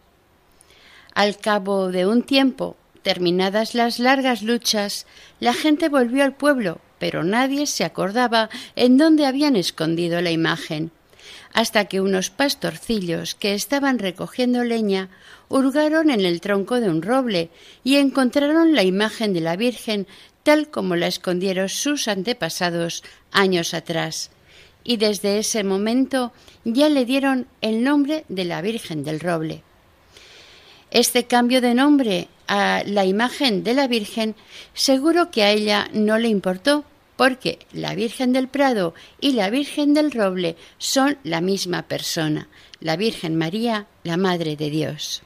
Al 1.12 1.38
cabo 1.38 1.90
de 1.90 2.06
un 2.06 2.22
tiempo, 2.22 2.76
terminadas 3.02 3.74
las 3.74 3.98
largas 3.98 4.44
luchas, 4.44 5.06
la 5.40 5.54
gente 5.54 5.88
volvió 5.88 6.22
al 6.22 6.36
pueblo, 6.36 6.80
pero 7.00 7.24
nadie 7.24 7.66
se 7.66 7.82
acordaba 7.82 8.48
en 8.76 8.96
dónde 8.96 9.26
habían 9.26 9.56
escondido 9.56 10.20
la 10.20 10.30
imagen 10.30 10.92
hasta 11.52 11.86
que 11.86 12.00
unos 12.00 12.30
pastorcillos 12.30 13.34
que 13.34 13.54
estaban 13.54 13.98
recogiendo 13.98 14.62
leña 14.62 15.08
hurgaron 15.48 16.10
en 16.10 16.20
el 16.20 16.40
tronco 16.40 16.78
de 16.78 16.90
un 16.90 17.02
roble 17.02 17.50
y 17.82 17.96
encontraron 17.96 18.76
la 18.76 18.84
imagen 18.84 19.32
de 19.32 19.40
la 19.40 19.56
Virgen 19.56 20.06
tal 20.44 20.70
como 20.70 20.94
la 20.94 21.08
escondieron 21.08 21.68
sus 21.68 22.06
antepasados 22.06 23.02
años 23.32 23.74
atrás. 23.74 24.30
Y 24.84 24.96
desde 24.96 25.38
ese 25.38 25.64
momento 25.64 26.32
ya 26.64 26.88
le 26.88 27.04
dieron 27.04 27.46
el 27.60 27.82
nombre 27.82 28.24
de 28.28 28.44
la 28.44 28.60
Virgen 28.62 29.04
del 29.04 29.20
Roble. 29.20 29.62
Este 30.90 31.26
cambio 31.26 31.60
de 31.60 31.74
nombre 31.74 32.28
a 32.46 32.82
la 32.86 33.04
imagen 33.04 33.62
de 33.62 33.74
la 33.74 33.86
Virgen 33.86 34.34
seguro 34.72 35.30
que 35.30 35.42
a 35.42 35.50
ella 35.50 35.88
no 35.92 36.18
le 36.18 36.28
importó, 36.28 36.84
porque 37.16 37.58
la 37.72 37.94
Virgen 37.94 38.32
del 38.32 38.48
Prado 38.48 38.94
y 39.20 39.32
la 39.32 39.50
Virgen 39.50 39.92
del 39.92 40.12
Roble 40.12 40.56
son 40.78 41.18
la 41.24 41.40
misma 41.40 41.82
persona, 41.82 42.48
la 42.80 42.96
Virgen 42.96 43.36
María, 43.36 43.86
la 44.04 44.16
Madre 44.16 44.56
de 44.56 44.70
Dios. 44.70 45.22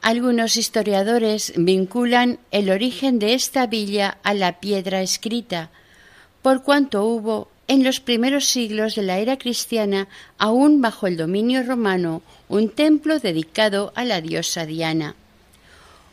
Algunos 0.00 0.56
historiadores 0.56 1.52
vinculan 1.56 2.38
el 2.52 2.70
origen 2.70 3.18
de 3.18 3.34
esta 3.34 3.66
villa 3.66 4.18
a 4.22 4.34
la 4.34 4.60
piedra 4.60 5.02
escrita, 5.02 5.70
por 6.42 6.62
cuanto 6.62 7.04
hubo 7.04 7.48
en 7.68 7.82
los 7.82 8.00
primeros 8.00 8.46
siglos 8.46 8.94
de 8.94 9.02
la 9.02 9.18
era 9.18 9.38
cristiana, 9.38 10.08
aún 10.38 10.80
bajo 10.80 11.06
el 11.06 11.16
dominio 11.16 11.62
romano, 11.62 12.22
un 12.48 12.70
templo 12.70 13.18
dedicado 13.18 13.92
a 13.96 14.04
la 14.04 14.20
diosa 14.20 14.66
Diana. 14.66 15.16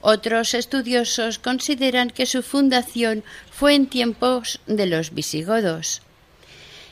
Otros 0.02 0.54
estudiosos 0.54 1.40
consideran 1.40 2.10
que 2.10 2.26
su 2.26 2.44
fundación 2.44 3.24
fue 3.52 3.76
en 3.76 3.88
tiempos 3.88 4.60
de 4.68 4.86
los 4.86 5.14
visigodos. 5.14 6.02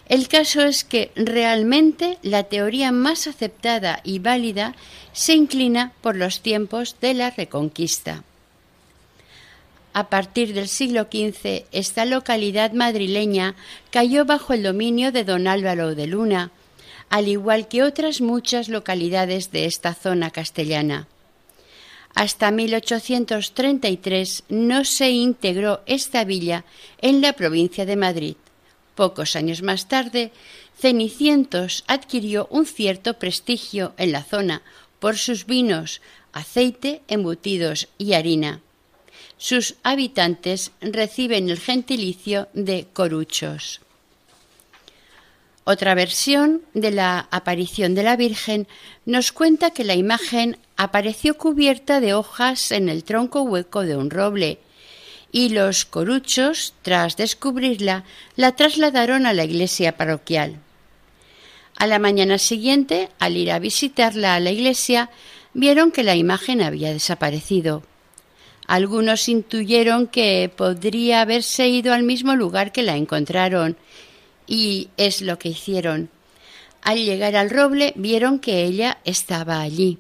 El 0.08 0.28
caso 0.28 0.62
es 0.62 0.84
que 0.84 1.12
realmente 1.16 2.18
la 2.22 2.44
teoría 2.44 2.92
más 2.92 3.28
aceptada 3.28 4.02
y 4.04 4.20
válida 4.20 4.76
se 5.14 5.34
inclina 5.34 5.94
por 6.02 6.16
los 6.16 6.42
tiempos 6.42 6.96
de 7.02 7.14
la 7.14 7.32
Reconquista. 7.32 8.24
A 9.94 10.10
partir 10.10 10.54
del 10.54 10.70
siglo 10.70 11.04
XV, 11.12 11.66
esta 11.72 12.06
localidad 12.06 12.72
madrileña 12.72 13.56
cayó 13.90 14.26
bajo 14.26 14.54
el 14.54 14.64
dominio 14.64 15.12
de 15.12 15.26
don 15.26 15.48
Álvaro 15.48 15.96
de 15.96 16.08
Luna, 16.08 16.52
al 17.10 17.28
igual 17.28 17.68
que 17.68 17.84
otras 17.84 18.22
muchas 18.22 18.70
localidades 18.70 19.52
de 19.52 19.66
esta 19.66 19.94
zona 19.94 20.32
castellana. 20.32 21.08
Hasta 22.16 22.52
1833 22.52 24.44
no 24.50 24.86
se 24.86 25.12
integró 25.12 25.82
esta 25.86 26.24
villa 26.24 26.64
en 27.02 27.22
la 27.22 27.34
provincia 27.34 27.86
de 27.86 27.96
Madrid. 27.98 28.36
Pocos 28.96 29.36
años 29.36 29.62
más 29.62 29.88
tarde, 29.88 30.32
Cenicientos 30.78 31.84
adquirió 31.88 32.48
un 32.50 32.66
cierto 32.66 33.16
prestigio 33.16 33.94
en 33.98 34.14
la 34.14 34.24
zona 34.24 34.62
por 35.00 35.18
sus 35.18 35.46
vinos, 35.46 36.02
aceite, 36.34 37.02
embutidos 37.08 37.88
y 37.98 38.14
harina. 38.14 38.62
Sus 39.42 39.74
habitantes 39.82 40.72
reciben 40.82 41.50
el 41.50 41.60
gentilicio 41.60 42.48
de 42.54 42.86
coruchos. 42.94 43.82
Otra 45.64 45.96
versión 45.96 46.62
de 46.76 46.92
la 46.92 47.28
aparición 47.32 47.96
de 47.96 48.04
la 48.04 48.16
Virgen 48.18 48.68
nos 49.08 49.32
cuenta 49.32 49.72
que 49.72 49.84
la 49.84 49.96
imagen 49.96 50.58
apareció 50.78 51.40
cubierta 51.40 52.02
de 52.02 52.14
hojas 52.14 52.72
en 52.72 52.88
el 52.88 53.04
tronco 53.04 53.42
hueco 53.42 53.82
de 53.82 53.96
un 53.96 54.12
roble, 54.12 54.60
y 55.32 55.50
los 55.50 55.86
coruchos, 55.86 56.76
tras 56.84 57.18
descubrirla, 57.18 58.04
la 58.36 58.56
trasladaron 58.56 59.26
a 59.26 59.34
la 59.34 59.44
iglesia 59.44 59.98
parroquial. 59.98 60.58
A 61.78 61.88
la 61.88 61.98
mañana 61.98 62.38
siguiente, 62.38 63.10
al 63.18 63.38
ir 63.38 63.52
a 63.52 63.58
visitarla 63.58 64.36
a 64.36 64.40
la 64.40 64.52
iglesia, 64.52 65.10
vieron 65.56 65.92
que 65.92 66.04
la 66.04 66.16
imagen 66.16 66.62
había 66.62 66.94
desaparecido. 66.94 67.82
Algunos 68.68 69.28
intuyeron 69.28 70.08
que 70.08 70.52
podría 70.56 71.22
haberse 71.22 71.68
ido 71.68 71.94
al 71.94 72.04
mismo 72.04 72.36
lugar 72.36 72.72
que 72.72 72.84
la 72.84 72.96
encontraron, 72.96 73.78
y 74.48 74.90
es 74.98 75.22
lo 75.22 75.38
que 75.40 75.50
hicieron. 75.50 76.10
Al 76.82 77.04
llegar 77.04 77.36
al 77.36 77.50
roble 77.50 77.94
vieron 77.96 78.40
que 78.40 78.64
ella 78.64 78.98
estaba 79.06 79.62
allí. 79.62 80.00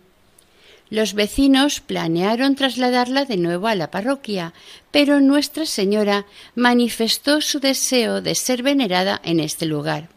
Los 0.90 1.14
vecinos 1.14 1.80
planearon 1.80 2.56
trasladarla 2.56 3.24
de 3.24 3.38
nuevo 3.38 3.68
a 3.68 3.76
la 3.76 3.92
parroquia, 3.92 4.54
pero 4.92 5.22
Nuestra 5.22 5.66
Señora 5.66 6.26
manifestó 6.54 7.40
su 7.40 7.62
deseo 7.62 8.22
de 8.22 8.36
ser 8.36 8.62
venerada 8.62 9.22
en 9.24 9.40
este 9.40 9.66
lugar. 9.66 10.10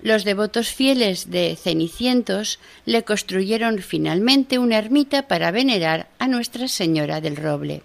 Los 0.00 0.24
devotos 0.24 0.68
fieles 0.68 1.30
de 1.30 1.56
Cenicientos 1.56 2.60
le 2.84 3.02
construyeron 3.02 3.78
finalmente 3.80 4.58
una 4.58 4.78
ermita 4.78 5.26
para 5.26 5.50
venerar 5.50 6.08
a 6.18 6.28
Nuestra 6.28 6.68
Señora 6.68 7.20
del 7.20 7.36
Roble. 7.36 7.82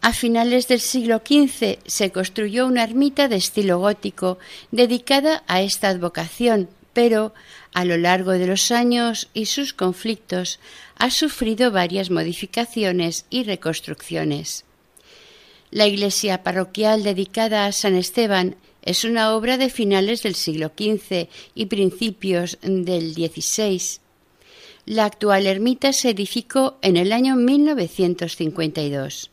A 0.00 0.12
finales 0.12 0.68
del 0.68 0.80
siglo 0.80 1.22
XV 1.24 1.78
se 1.86 2.10
construyó 2.10 2.66
una 2.66 2.82
ermita 2.82 3.28
de 3.28 3.36
estilo 3.36 3.78
gótico 3.78 4.38
dedicada 4.70 5.42
a 5.46 5.60
esta 5.62 5.88
advocación, 5.88 6.68
pero 6.92 7.34
a 7.72 7.84
lo 7.84 7.96
largo 7.96 8.32
de 8.32 8.46
los 8.46 8.70
años 8.70 9.28
y 9.32 9.46
sus 9.46 9.72
conflictos 9.72 10.60
ha 10.98 11.10
sufrido 11.10 11.70
varias 11.70 12.10
modificaciones 12.10 13.26
y 13.30 13.44
reconstrucciones. 13.44 14.64
La 15.70 15.86
iglesia 15.86 16.42
parroquial 16.42 17.02
dedicada 17.02 17.66
a 17.66 17.72
San 17.72 17.94
Esteban 17.94 18.56
es 18.82 19.04
una 19.04 19.34
obra 19.34 19.56
de 19.56 19.70
finales 19.70 20.22
del 20.22 20.34
siglo 20.34 20.72
XV 20.76 21.28
y 21.54 21.66
principios 21.66 22.58
del 22.62 23.14
XVI. 23.14 24.00
La 24.84 25.04
actual 25.04 25.46
ermita 25.46 25.92
se 25.92 26.10
edificó 26.10 26.78
en 26.82 26.96
el 26.96 27.12
año 27.12 27.36
1952. 27.36 29.30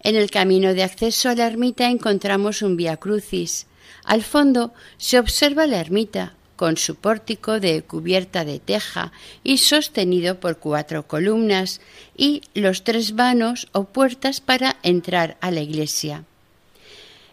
En 0.00 0.14
el 0.14 0.30
camino 0.30 0.72
de 0.72 0.84
acceso 0.84 1.28
a 1.28 1.34
la 1.34 1.46
ermita 1.46 1.90
encontramos 1.90 2.62
un 2.62 2.76
vía 2.76 2.96
crucis. 2.96 3.66
Al 4.04 4.22
fondo 4.22 4.72
se 4.98 5.18
observa 5.18 5.66
la 5.66 5.80
ermita, 5.80 6.34
con 6.54 6.76
su 6.76 6.94
pórtico 6.94 7.58
de 7.58 7.82
cubierta 7.82 8.44
de 8.44 8.60
teja 8.60 9.12
y 9.42 9.58
sostenido 9.58 10.38
por 10.38 10.58
cuatro 10.58 11.08
columnas, 11.08 11.80
y 12.16 12.42
los 12.54 12.84
tres 12.84 13.16
vanos 13.16 13.66
o 13.72 13.84
puertas 13.84 14.40
para 14.40 14.76
entrar 14.84 15.36
a 15.40 15.50
la 15.50 15.60
iglesia. 15.60 16.24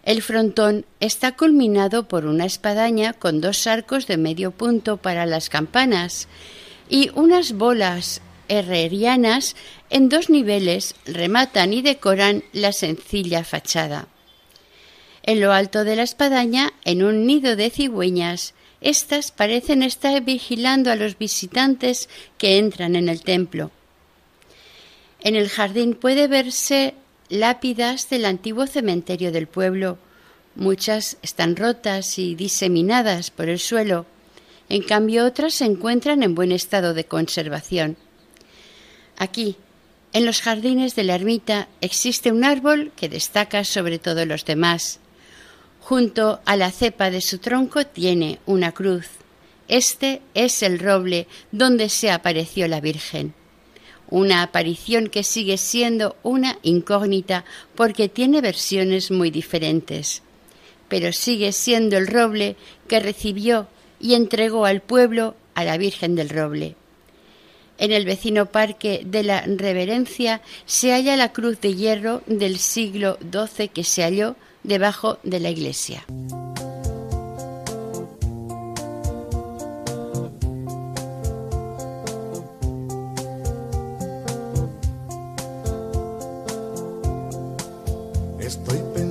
El 0.03 0.21
frontón 0.21 0.85
está 0.99 1.35
culminado 1.37 2.09
por 2.09 2.25
una 2.25 2.45
espadaña 2.45 3.13
con 3.13 3.39
dos 3.39 3.67
arcos 3.67 4.05
de 4.05 4.17
medio 4.17 4.51
punto 4.51 4.97
para 4.97 5.25
las 5.25 5.49
campanas 5.49 6.27
y 6.89 7.09
unas 7.15 7.53
bolas 7.53 8.21
herrerianas 8.49 9.55
en 9.89 10.09
dos 10.09 10.29
niveles 10.29 10.95
rematan 11.05 11.71
y 11.71 11.81
decoran 11.81 12.43
la 12.51 12.73
sencilla 12.73 13.45
fachada. 13.45 14.07
En 15.23 15.39
lo 15.39 15.53
alto 15.53 15.85
de 15.85 15.95
la 15.95 16.03
espadaña, 16.03 16.73
en 16.83 17.01
un 17.01 17.25
nido 17.25 17.55
de 17.55 17.69
cigüeñas, 17.69 18.53
éstas 18.81 19.31
parecen 19.31 19.81
estar 19.81 20.21
vigilando 20.21 20.91
a 20.91 20.97
los 20.97 21.17
visitantes 21.17 22.09
que 22.37 22.57
entran 22.57 22.97
en 22.97 23.07
el 23.07 23.21
templo. 23.23 23.71
En 25.21 25.37
el 25.37 25.47
jardín 25.47 25.93
puede 25.95 26.27
verse 26.27 26.93
lápidas 27.29 28.09
del 28.09 28.25
antiguo 28.25 28.67
cementerio 28.67 29.31
del 29.31 29.47
pueblo. 29.47 29.97
Muchas 30.55 31.17
están 31.21 31.55
rotas 31.55 32.19
y 32.19 32.35
diseminadas 32.35 33.31
por 33.31 33.49
el 33.49 33.59
suelo, 33.59 34.05
en 34.69 34.81
cambio 34.81 35.25
otras 35.25 35.55
se 35.55 35.65
encuentran 35.65 36.23
en 36.23 36.35
buen 36.35 36.51
estado 36.51 36.93
de 36.93 37.05
conservación. 37.05 37.97
Aquí, 39.17 39.57
en 40.13 40.25
los 40.25 40.41
jardines 40.41 40.95
de 40.95 41.03
la 41.03 41.15
ermita, 41.15 41.67
existe 41.81 42.31
un 42.31 42.43
árbol 42.43 42.91
que 42.95 43.09
destaca 43.09 43.63
sobre 43.63 43.99
todos 43.99 44.27
los 44.27 44.45
demás. 44.45 44.99
Junto 45.81 46.39
a 46.45 46.55
la 46.55 46.71
cepa 46.71 47.09
de 47.09 47.21
su 47.21 47.39
tronco 47.39 47.85
tiene 47.85 48.39
una 48.45 48.71
cruz. 48.71 49.07
Este 49.67 50.21
es 50.33 50.63
el 50.63 50.79
roble 50.79 51.27
donde 51.51 51.89
se 51.89 52.11
apareció 52.11 52.67
la 52.67 52.79
Virgen. 52.79 53.33
Una 54.13 54.43
aparición 54.43 55.07
que 55.07 55.23
sigue 55.23 55.57
siendo 55.57 56.15
una 56.21 56.59
incógnita 56.61 57.45
porque 57.73 58.09
tiene 58.09 58.41
versiones 58.41 59.09
muy 59.09 59.31
diferentes. 59.31 60.21
Pero 60.87 61.11
sigue 61.11 61.51
siendo 61.51 61.97
el 61.97 62.05
roble 62.05 62.55
que 62.87 62.99
recibió 62.99 63.65
y 63.99 64.13
entregó 64.13 64.65
al 64.67 64.81
pueblo 64.81 65.33
a 65.55 65.63
la 65.63 65.79
Virgen 65.79 66.13
del 66.13 66.29
Roble. 66.29 66.75
En 67.79 67.91
el 67.91 68.05
vecino 68.05 68.45
Parque 68.45 69.01
de 69.03 69.23
la 69.23 69.41
Reverencia 69.47 70.43
se 70.67 70.91
halla 70.91 71.15
la 71.15 71.33
cruz 71.33 71.59
de 71.59 71.73
hierro 71.73 72.21
del 72.27 72.59
siglo 72.59 73.17
XII 73.31 73.69
que 73.69 73.83
se 73.83 74.03
halló 74.03 74.35
debajo 74.61 75.17
de 75.23 75.39
la 75.39 75.49
iglesia. 75.49 76.05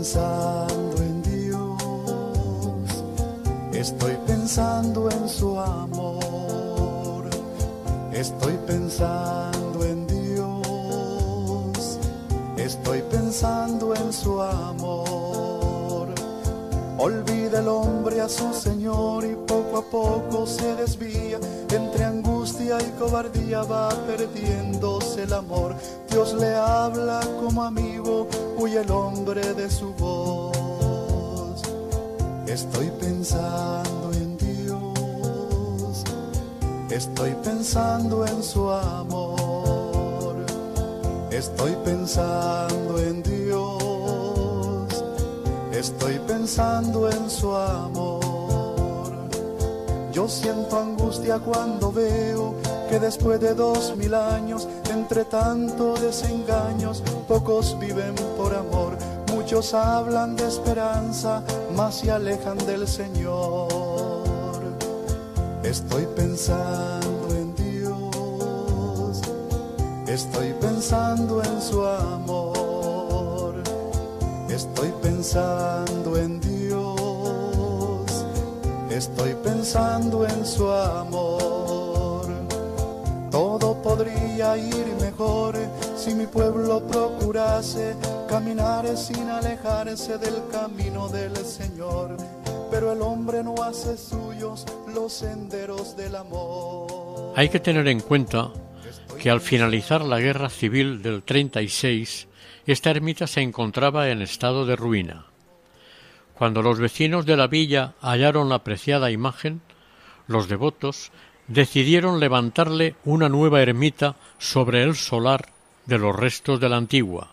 Pensando 0.02 0.96
en 0.96 1.22
Dios, 1.22 1.78
estoy 3.72 4.16
pensando 4.26 5.08
en 5.08 5.28
su 5.28 5.56
amor, 5.56 7.30
estoy 8.12 8.58
pensando 8.66 9.84
en 9.84 10.04
Dios, 10.08 11.98
estoy 12.56 13.00
pensando 13.02 13.94
en 13.94 14.12
su 14.12 14.42
amor. 14.42 15.51
Olvida 17.04 17.58
el 17.58 17.66
hombre 17.66 18.20
a 18.20 18.28
su 18.28 18.54
Señor 18.54 19.24
y 19.24 19.34
poco 19.34 19.78
a 19.78 19.82
poco 19.82 20.46
se 20.46 20.76
desvía, 20.76 21.40
entre 21.72 22.04
angustia 22.04 22.78
y 22.80 22.92
cobardía 22.96 23.64
va 23.64 23.88
perdiéndose 24.06 25.24
el 25.24 25.32
amor. 25.32 25.74
Dios 26.08 26.32
le 26.34 26.54
habla 26.54 27.20
como 27.40 27.64
amigo, 27.64 28.28
huye 28.56 28.82
el 28.82 28.90
hombre 28.92 29.52
de 29.52 29.68
su 29.68 29.92
voz. 29.94 31.60
Estoy 32.46 32.88
pensando 33.00 34.12
en 34.12 34.36
Dios, 34.38 36.04
estoy 36.88 37.34
pensando 37.42 38.24
en 38.24 38.44
su 38.44 38.70
amor, 38.70 40.36
estoy 41.32 41.76
pensando 41.84 43.00
en 43.00 43.24
Dios, 43.24 43.41
estoy 45.82 46.20
pensando 46.28 47.10
en 47.10 47.28
su 47.28 47.52
amor. 47.56 49.10
Yo 50.12 50.28
siento 50.28 50.78
angustia 50.78 51.40
cuando 51.40 51.90
veo 51.90 52.54
que 52.88 53.00
después 53.00 53.40
de 53.40 53.52
dos 53.54 53.96
mil 53.96 54.14
años, 54.14 54.68
entre 54.88 55.24
tanto 55.24 55.94
desengaños, 55.94 57.02
pocos 57.26 57.76
viven 57.80 58.14
por 58.36 58.54
amor. 58.54 58.96
Muchos 59.32 59.74
hablan 59.74 60.36
de 60.36 60.46
esperanza, 60.46 61.42
mas 61.74 61.96
se 61.96 62.12
alejan 62.12 62.58
del 62.58 62.86
Señor. 62.86 64.60
Estoy 65.64 66.06
pensando 66.14 67.28
en 67.34 67.54
Dios, 67.56 69.20
estoy 70.06 70.52
pensando 70.60 71.42
en 71.42 71.60
su 71.60 71.84
amor, 71.84 73.54
estoy 74.48 74.91
pensando 75.22 76.18
en 76.18 76.40
Dios, 76.40 78.26
estoy 78.90 79.34
pensando 79.34 80.26
en 80.26 80.44
su 80.44 80.68
amor. 80.68 82.26
Todo 83.30 83.80
podría 83.80 84.56
ir 84.56 84.84
mejor 85.00 85.54
si 85.96 86.12
mi 86.12 86.26
pueblo 86.26 86.84
procurase 86.88 87.94
caminar 88.28 88.96
sin 88.96 89.28
alejarse 89.28 90.18
del 90.18 90.42
camino 90.50 91.06
del 91.06 91.36
Señor. 91.36 92.16
Pero 92.72 92.90
el 92.90 93.00
hombre 93.00 93.44
no 93.44 93.54
hace 93.62 93.96
suyos 93.96 94.66
los 94.92 95.12
senderos 95.12 95.96
del 95.96 96.16
amor. 96.16 97.32
Hay 97.36 97.48
que 97.48 97.60
tener 97.60 97.86
en 97.86 98.00
cuenta 98.00 98.50
que 99.20 99.30
al 99.30 99.40
finalizar 99.40 100.02
la 100.02 100.18
guerra 100.18 100.50
civil 100.50 101.00
del 101.00 101.22
36, 101.22 102.26
esta 102.66 102.90
ermita 102.90 103.26
se 103.26 103.40
encontraba 103.40 104.10
en 104.10 104.22
estado 104.22 104.66
de 104.66 104.76
ruina. 104.76 105.26
Cuando 106.34 106.62
los 106.62 106.78
vecinos 106.78 107.26
de 107.26 107.36
la 107.36 107.46
villa 107.46 107.94
hallaron 108.00 108.48
la 108.48 108.64
preciada 108.64 109.10
imagen, 109.10 109.60
los 110.26 110.48
devotos 110.48 111.12
decidieron 111.48 112.20
levantarle 112.20 112.94
una 113.04 113.28
nueva 113.28 113.62
ermita 113.62 114.16
sobre 114.38 114.82
el 114.82 114.96
solar 114.96 115.48
de 115.86 115.98
los 115.98 116.14
restos 116.14 116.60
de 116.60 116.68
la 116.68 116.76
antigua. 116.76 117.32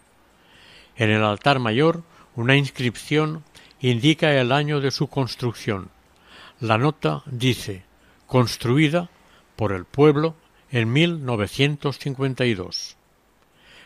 En 0.96 1.12
el 1.12 1.24
altar 1.24 1.60
mayor, 1.60 2.04
una 2.36 2.56
inscripción 2.56 3.44
indica 3.80 4.34
el 4.34 4.52
año 4.52 4.82
de 4.82 4.92
su 4.92 5.08
construcción. 5.08 5.90
La 6.60 6.78
nota 6.78 7.24
dice 7.26 7.84
construida 8.28 9.10
por 9.56 9.72
el 9.72 9.86
pueblo 9.86 10.36
en 10.72 10.92
1952. 10.92 12.99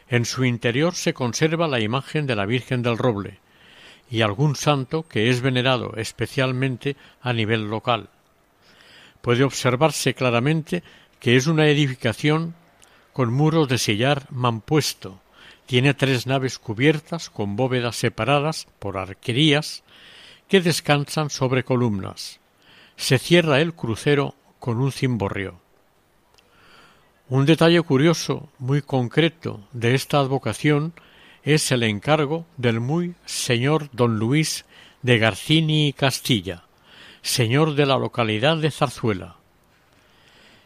En 0.07 0.25
su 0.25 0.45
interior 0.45 0.95
se 0.95 1.13
conserva 1.13 1.67
la 1.67 1.79
imagen 1.79 2.27
de 2.27 2.35
la 2.35 2.45
Virgen 2.45 2.81
del 2.81 2.97
Roble 2.97 3.39
y 4.09 4.21
algún 4.21 4.55
santo 4.55 5.07
que 5.07 5.29
es 5.29 5.41
venerado 5.41 5.93
especialmente 5.95 6.95
a 7.21 7.33
nivel 7.33 7.69
local. 7.69 8.09
Puede 9.21 9.43
observarse 9.43 10.13
claramente 10.13 10.83
que 11.19 11.35
es 11.35 11.47
una 11.47 11.67
edificación 11.67 12.53
con 13.13 13.33
muros 13.33 13.69
de 13.69 13.77
sillar 13.77 14.27
mampuesto. 14.29 15.21
Tiene 15.65 15.93
tres 15.93 16.27
naves 16.27 16.59
cubiertas 16.59 17.29
con 17.29 17.55
bóvedas 17.55 17.95
separadas 17.95 18.67
por 18.79 18.97
arquerías 18.97 19.83
que 20.49 20.61
descansan 20.61 21.29
sobre 21.29 21.63
columnas. 21.63 22.39
Se 22.97 23.17
cierra 23.17 23.61
el 23.61 23.73
crucero 23.73 24.35
con 24.59 24.79
un 24.79 24.91
cimborrio. 24.91 25.62
Un 27.34 27.48
detalle 27.48 27.82
curioso, 27.82 28.48
muy 28.60 28.84
concreto, 28.84 29.60
de 29.72 29.96
esta 29.96 30.19
advocación 30.19 30.93
es 31.41 31.72
el 31.72 31.82
encargo 31.82 32.46
del 32.58 32.80
muy 32.80 33.15
señor 33.26 33.89
don 33.91 34.19
Luis 34.19 34.65
de 35.02 35.17
Garcini 35.17 35.88
y 35.88 35.93
Castilla, 35.93 36.62
señor 37.24 37.74
de 37.74 37.88
la 37.88 37.98
localidad 37.98 38.58
de 38.58 38.69
Zarzuela. 38.69 39.38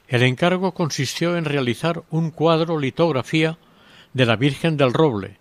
El 0.09 0.23
encargo 0.23 0.73
consistió 0.73 1.37
en 1.37 1.45
realizar 1.45 2.03
un 2.09 2.31
cuadro 2.31 2.77
litografía 2.77 3.57
de 4.11 4.25
la 4.25 4.35
Virgen 4.35 4.75
del 4.75 4.91
Roble, 4.91 5.37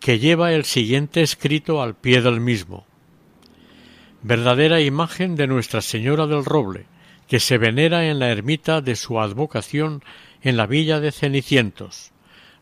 que 0.00 0.18
lleva 0.18 0.52
el 0.52 0.64
siguiente 0.64 1.22
escrito 1.22 1.80
al 1.80 1.94
pie 1.94 2.20
del 2.20 2.40
mismo. 2.40 2.84
Verdadera 4.24 4.80
imagen 4.80 5.36
de 5.36 5.46
Nuestra 5.46 5.82
Señora 5.82 6.26
del 6.26 6.44
Roble, 6.44 6.86
que 7.28 7.38
se 7.38 7.58
venera 7.58 8.08
en 8.08 8.18
la 8.18 8.30
ermita 8.30 8.80
de 8.80 8.96
su 8.96 9.20
advocación 9.20 10.02
en 10.42 10.56
la 10.56 10.66
villa 10.66 11.00
de 11.00 11.12
Cenicientos, 11.12 12.12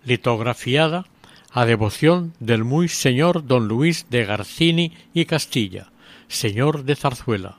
litografiada 0.05 1.07
a 1.51 1.65
devoción 1.65 2.35
del 2.39 2.65
muy 2.65 2.89
señor 2.89 3.47
don 3.47 3.69
Luis 3.69 4.07
de 4.11 4.25
Garcini 4.25 4.93
y 5.15 5.25
Castilla, 5.25 5.91
señor 6.29 6.85
de 6.85 6.97
Zarzuela, 6.97 7.59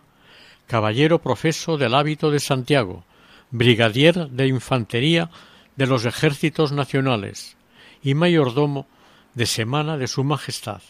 caballero 0.68 1.20
profeso 1.20 1.78
del 1.78 1.94
hábito 1.94 2.32
de 2.32 2.40
Santiago, 2.40 3.04
brigadier 3.52 4.30
de 4.30 4.48
infantería 4.48 5.30
de 5.76 5.88
los 5.88 6.06
ejércitos 6.06 6.72
nacionales 6.72 7.56
y 8.04 8.14
mayordomo 8.14 8.88
de 9.34 9.46
semana 9.46 9.98
de 9.98 10.08
su 10.08 10.24
majestad, 10.24 10.82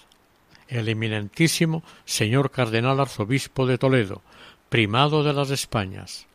el 0.68 0.90
eminentísimo 0.90 1.84
señor 2.06 2.52
cardenal 2.52 3.00
arzobispo 3.00 3.66
de 3.68 3.78
Toledo, 3.78 4.22
primado 4.70 5.24
de 5.24 5.34
las 5.34 5.50
Españas, 5.50 6.28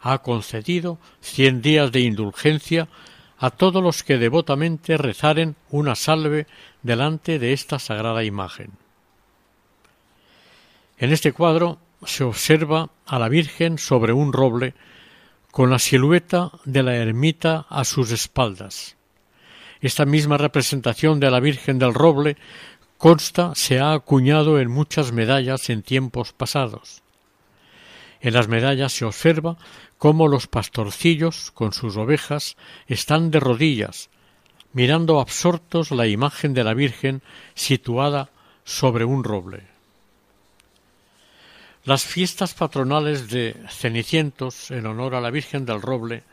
ha 0.00 0.18
concedido 0.18 0.98
cien 1.20 1.62
días 1.62 1.92
de 1.92 2.00
indulgencia 2.00 2.88
a 3.38 3.50
todos 3.50 3.82
los 3.82 4.02
que 4.02 4.18
devotamente 4.18 4.96
rezaren 4.96 5.56
una 5.70 5.94
salve 5.94 6.46
delante 6.82 7.38
de 7.38 7.52
esta 7.52 7.78
sagrada 7.78 8.24
imagen. 8.24 8.72
En 10.98 11.12
este 11.12 11.32
cuadro 11.32 11.78
se 12.04 12.24
observa 12.24 12.90
a 13.04 13.18
la 13.18 13.28
Virgen 13.28 13.78
sobre 13.78 14.12
un 14.12 14.32
roble 14.32 14.74
con 15.50 15.70
la 15.70 15.78
silueta 15.78 16.52
de 16.64 16.82
la 16.82 16.96
ermita 16.96 17.66
a 17.68 17.84
sus 17.84 18.10
espaldas. 18.10 18.96
Esta 19.80 20.06
misma 20.06 20.38
representación 20.38 21.20
de 21.20 21.30
la 21.30 21.40
Virgen 21.40 21.78
del 21.78 21.94
Roble 21.94 22.36
consta 22.98 23.54
se 23.54 23.78
ha 23.78 23.92
acuñado 23.92 24.58
en 24.58 24.70
muchas 24.70 25.12
medallas 25.12 25.68
en 25.70 25.82
tiempos 25.82 26.32
pasados. 26.32 27.02
En 28.20 28.34
las 28.34 28.48
medallas 28.48 28.92
se 28.92 29.04
observa 29.04 29.56
cómo 29.98 30.28
los 30.28 30.46
pastorcillos 30.46 31.50
con 31.52 31.72
sus 31.72 31.96
ovejas 31.96 32.56
están 32.86 33.30
de 33.30 33.40
rodillas, 33.40 34.10
mirando 34.72 35.20
absortos 35.20 35.90
la 35.90 36.06
imagen 36.06 36.54
de 36.54 36.64
la 36.64 36.74
Virgen 36.74 37.22
situada 37.54 38.30
sobre 38.64 39.04
un 39.04 39.24
roble. 39.24 39.64
Las 41.84 42.04
fiestas 42.04 42.52
patronales 42.54 43.30
de 43.30 43.56
Cenicientos 43.70 44.72
en 44.72 44.86
honor 44.86 45.14
a 45.14 45.20
la 45.20 45.30
Virgen 45.30 45.64
del 45.64 45.80
Roble 45.80 46.24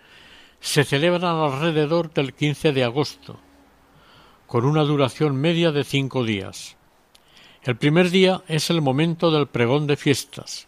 se 0.60 0.84
celebran 0.84 1.36
alrededor 1.36 2.12
del 2.12 2.34
15 2.34 2.72
de 2.72 2.84
agosto, 2.84 3.39
con 4.48 4.65
una 4.65 4.82
duración 4.82 5.36
media 5.36 5.72
de 5.72 5.84
cinco 5.84 6.24
días. 6.24 6.76
El 7.63 7.78
primer 7.78 8.10
día 8.10 8.41
es 8.48 8.72
el 8.72 8.82
momento 8.82 9.30
del 9.30 9.48
pregón 9.48 9.86
de 9.86 9.96
fiestas, 9.96 10.67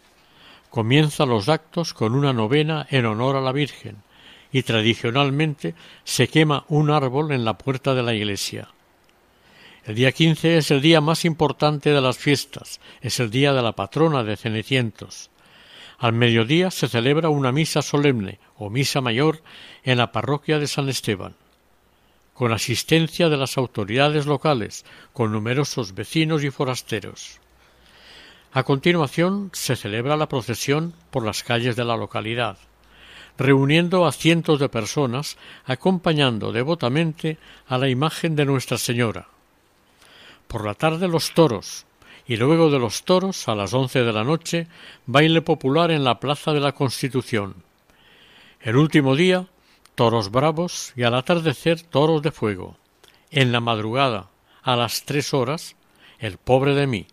comienza 0.76 1.24
los 1.24 1.48
actos 1.48 1.94
con 1.94 2.14
una 2.14 2.34
novena 2.34 2.86
en 2.90 3.06
honor 3.06 3.36
a 3.36 3.40
la 3.40 3.52
Virgen 3.52 3.96
y 4.52 4.62
tradicionalmente 4.62 5.74
se 6.04 6.28
quema 6.28 6.66
un 6.68 6.90
árbol 6.90 7.32
en 7.32 7.46
la 7.46 7.56
puerta 7.56 7.94
de 7.94 8.02
la 8.02 8.12
iglesia. 8.12 8.68
El 9.86 9.94
día 9.94 10.12
quince 10.12 10.58
es 10.58 10.70
el 10.70 10.82
día 10.82 11.00
más 11.00 11.24
importante 11.24 11.92
de 11.92 12.02
las 12.02 12.18
fiestas, 12.18 12.78
es 13.00 13.20
el 13.20 13.30
día 13.30 13.54
de 13.54 13.62
la 13.62 13.72
patrona 13.72 14.22
de 14.22 14.36
Cenecientos. 14.36 15.30
Al 15.96 16.12
mediodía 16.12 16.70
se 16.70 16.88
celebra 16.88 17.30
una 17.30 17.52
misa 17.52 17.80
solemne 17.80 18.38
o 18.56 18.68
misa 18.68 19.00
mayor 19.00 19.40
en 19.82 19.96
la 19.96 20.12
parroquia 20.12 20.58
de 20.58 20.66
San 20.66 20.90
Esteban, 20.90 21.36
con 22.34 22.52
asistencia 22.52 23.30
de 23.30 23.38
las 23.38 23.56
autoridades 23.56 24.26
locales, 24.26 24.84
con 25.14 25.32
numerosos 25.32 25.94
vecinos 25.94 26.44
y 26.44 26.50
forasteros. 26.50 27.40
A 28.52 28.62
continuación 28.62 29.50
se 29.52 29.76
celebra 29.76 30.16
la 30.16 30.28
procesión 30.28 30.94
por 31.10 31.24
las 31.24 31.42
calles 31.42 31.76
de 31.76 31.84
la 31.84 31.96
localidad, 31.96 32.58
reuniendo 33.36 34.06
a 34.06 34.12
cientos 34.12 34.58
de 34.60 34.68
personas 34.68 35.36
acompañando 35.64 36.52
devotamente 36.52 37.38
a 37.66 37.78
la 37.78 37.88
imagen 37.88 38.34
de 38.36 38.46
Nuestra 38.46 38.78
Señora 38.78 39.28
por 40.46 40.64
la 40.64 40.74
tarde 40.74 41.08
los 41.08 41.32
toros, 41.32 41.86
y 42.26 42.36
luego 42.36 42.70
de 42.70 42.78
los 42.78 43.04
toros, 43.04 43.48
a 43.48 43.54
las 43.54 43.72
once 43.74 44.02
de 44.02 44.12
la 44.12 44.24
noche, 44.24 44.68
baile 45.06 45.42
popular 45.42 45.90
en 45.90 46.04
la 46.04 46.18
Plaza 46.18 46.52
de 46.52 46.60
la 46.60 46.72
Constitución. 46.72 47.62
El 48.60 48.76
último 48.76 49.14
día, 49.14 49.46
toros 49.94 50.30
bravos 50.30 50.92
y 50.96 51.04
al 51.04 51.14
atardecer 51.14 51.82
toros 51.82 52.22
de 52.22 52.32
fuego. 52.32 52.76
En 53.30 53.52
la 53.52 53.60
madrugada, 53.60 54.30
a 54.62 54.76
las 54.76 55.04
tres 55.04 55.34
horas, 55.34 55.76
el 56.18 56.38
pobre 56.38 56.74
de 56.74 56.86
mí. 56.86 57.06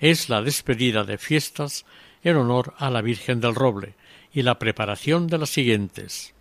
Es 0.00 0.28
la 0.28 0.40
despedida 0.42 1.04
de 1.04 1.18
fiestas 1.18 1.84
en 2.22 2.36
honor 2.36 2.74
a 2.78 2.90
la 2.90 3.02
Virgen 3.02 3.40
del 3.40 3.54
Roble 3.54 3.94
y 4.32 4.42
la 4.42 4.58
preparación 4.58 5.26
de 5.26 5.38
las 5.38 5.50
siguientes. 5.50 6.34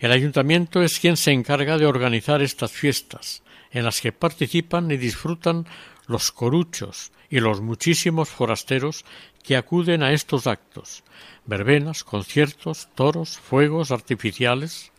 El 0.00 0.12
ayuntamiento 0.12 0.82
es 0.82 0.98
quien 0.98 1.16
se 1.16 1.32
encarga 1.32 1.78
de 1.78 1.86
organizar 1.86 2.42
estas 2.42 2.72
fiestas, 2.72 3.42
en 3.70 3.84
las 3.84 4.00
que 4.00 4.12
participan 4.12 4.90
y 4.90 4.96
disfrutan 4.96 5.66
los 6.06 6.32
coruchos 6.32 7.12
y 7.30 7.40
los 7.40 7.60
muchísimos 7.60 8.28
forasteros 8.28 9.04
que 9.44 9.56
acuden 9.56 10.02
a 10.02 10.12
estos 10.12 10.46
actos, 10.46 11.04
verbenas, 11.46 12.02
conciertos, 12.02 12.88
toros, 12.94 13.38
fuegos 13.38 13.90
artificiales, 13.90 14.92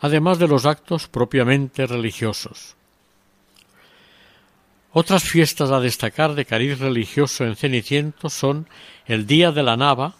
además 0.00 0.38
de 0.38 0.48
los 0.48 0.66
actos 0.66 1.08
propiamente 1.08 1.86
religiosos. 1.86 2.76
Otras 4.98 5.24
fiestas 5.24 5.70
a 5.72 5.80
destacar 5.80 6.34
de 6.34 6.46
cariz 6.46 6.78
religioso 6.78 7.44
en 7.44 7.54
Ceniciento 7.54 8.30
son 8.30 8.66
el 9.04 9.26
Día 9.26 9.52
de 9.52 9.62
la 9.62 9.76
Nava, 9.76 10.14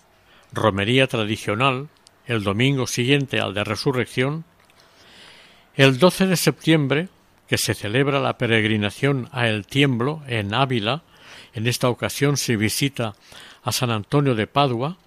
romería 0.52 1.06
tradicional, 1.06 1.88
el 2.26 2.42
domingo 2.42 2.86
siguiente 2.86 3.40
al 3.40 3.54
de 3.54 3.64
Resurrección, 3.64 4.44
el 5.76 5.98
12 5.98 6.26
de 6.26 6.36
septiembre, 6.36 7.08
que 7.48 7.56
se 7.56 7.72
celebra 7.72 8.20
la 8.20 8.36
peregrinación 8.36 9.30
a 9.32 9.48
El 9.48 9.66
Tiemblo 9.66 10.20
en 10.26 10.52
Ávila, 10.52 11.04
en 11.54 11.66
esta 11.66 11.88
ocasión 11.88 12.36
se 12.36 12.58
visita 12.58 13.14
a 13.62 13.72
San 13.72 13.90
Antonio 13.90 14.34
de 14.34 14.46
Padua, 14.46 14.98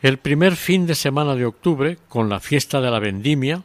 el 0.00 0.18
primer 0.18 0.54
fin 0.54 0.86
de 0.86 0.94
semana 0.94 1.34
de 1.34 1.44
octubre 1.44 1.98
con 2.08 2.28
la 2.28 2.38
fiesta 2.38 2.80
de 2.80 2.88
la 2.88 3.00
vendimia, 3.00 3.64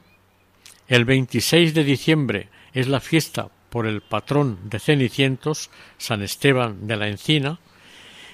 el 0.88 1.06
26 1.06 1.76
de 1.76 1.84
diciembre 1.84 2.50
es 2.74 2.88
la 2.88 3.02
fiesta 3.02 3.50
por 3.72 3.88
el 3.88 4.02
patrón 4.02 4.60
de 4.66 4.80
Cenicientos, 4.80 5.72
San 5.98 6.22
Esteban 6.22 6.88
de 6.88 6.98
la 6.98 7.08
Encina, 7.08 7.58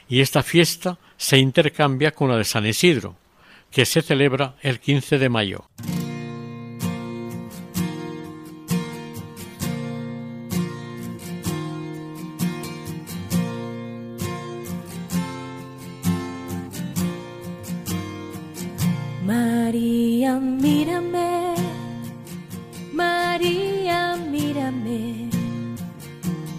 y 0.10 0.22
esta 0.22 0.42
fiesta 0.42 0.98
se 1.16 1.38
intercambia 1.38 2.12
con 2.12 2.30
la 2.30 2.38
de 2.38 2.44
San 2.44 2.66
Isidro, 2.66 3.16
que 3.70 3.86
se 3.86 4.02
celebra 4.02 4.56
el 4.64 4.80
15 4.80 5.20
de 5.20 5.30
mayo. 5.30 5.70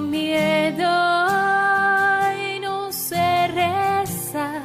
miedo 0.00 0.90
y 2.46 2.60
no 2.60 2.92
se 2.92 3.48
reza, 3.48 4.62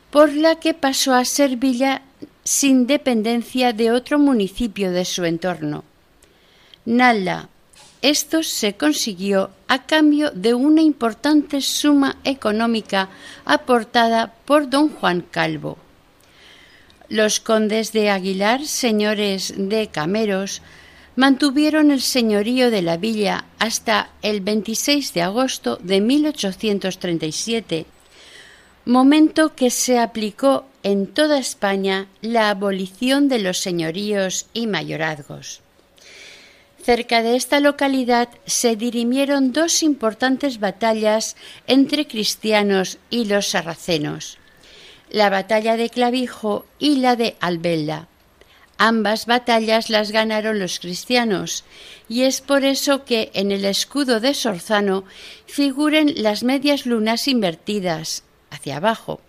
por 0.10 0.34
la 0.34 0.56
que 0.56 0.74
pasó 0.74 1.14
a 1.14 1.26
ser 1.26 1.58
villa 1.58 2.02
sin 2.44 2.88
dependencia 2.88 3.74
de 3.74 3.92
otro 3.92 4.18
municipio 4.18 4.92
de 4.92 5.06
su 5.06 5.26
entorno. 5.26 5.84
Nalda. 6.86 7.50
Esto 8.02 8.44
se 8.44 8.76
consiguió 8.76 9.52
a 9.68 9.86
cambio 9.86 10.32
de 10.32 10.54
una 10.54 10.82
importante 10.82 11.60
suma 11.60 12.16
económica 12.24 13.10
aportada 13.44 14.34
por 14.46 14.70
don 14.70 14.88
Juan 14.88 15.22
Calvo. 15.30 15.78
Los 17.10 17.42
condes 17.42 17.92
de 17.92 18.10
Aguilar, 18.10 18.66
señores 18.66 19.54
de 19.58 19.88
Cameros, 19.88 20.62
mantuvieron 21.16 21.92
el 21.92 22.02
señorío 22.02 22.72
de 22.72 22.82
la 22.82 22.98
villa 22.98 23.46
hasta 23.60 24.10
el 24.22 24.42
26 24.42 25.14
de 25.14 25.22
agosto 25.22 25.78
de 25.78 26.02
1837, 26.02 27.86
momento 28.86 29.56
que 29.56 29.70
se 29.70 30.00
aplicó 30.00 30.66
en 30.84 31.08
toda 31.08 31.38
España 31.40 32.08
la 32.22 32.50
abolición 32.50 33.28
de 33.28 33.40
los 33.40 33.58
señoríos 33.60 34.48
y 34.54 34.68
mayorazgos. 34.68 35.62
Cerca 36.82 37.22
de 37.22 37.36
esta 37.36 37.60
localidad 37.60 38.30
se 38.46 38.76
dirimieron 38.76 39.52
dos 39.52 39.84
importantes 39.84 40.60
batallas 40.60 41.36
entre 41.68 42.08
cristianos 42.08 42.98
y 43.10 43.26
los 43.26 43.48
sarracenos, 43.48 44.38
la 45.12 45.30
batalla 45.30 45.76
de 45.76 45.90
Clavijo 45.90 46.66
y 46.80 46.96
la 46.96 47.16
de 47.16 47.36
Albelda. 47.42 48.08
Ambas 48.82 49.26
batallas 49.26 49.90
las 49.90 50.14
ganaron 50.14 50.58
los 50.58 50.80
cristianos, 50.80 51.66
y 52.08 52.22
es 52.22 52.40
por 52.40 52.64
eso 52.64 53.04
que 53.04 53.30
en 53.34 53.52
el 53.52 53.66
escudo 53.66 54.22
de 54.22 54.34
Sorzano 54.34 55.04
figuren 55.48 56.14
las 56.24 56.44
medias 56.44 56.86
lunas 56.86 57.28
invertidas 57.28 58.24
hacia 58.50 58.78
abajo. 58.78 59.20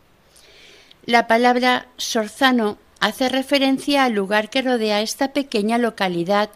La 1.04 1.26
palabra 1.26 1.88
Sorzano 1.96 2.78
hace 3.00 3.28
referencia 3.28 4.04
al 4.04 4.12
lugar 4.12 4.50
que 4.50 4.62
rodea 4.62 5.02
esta 5.02 5.32
pequeña 5.32 5.78
localidad 5.78 6.50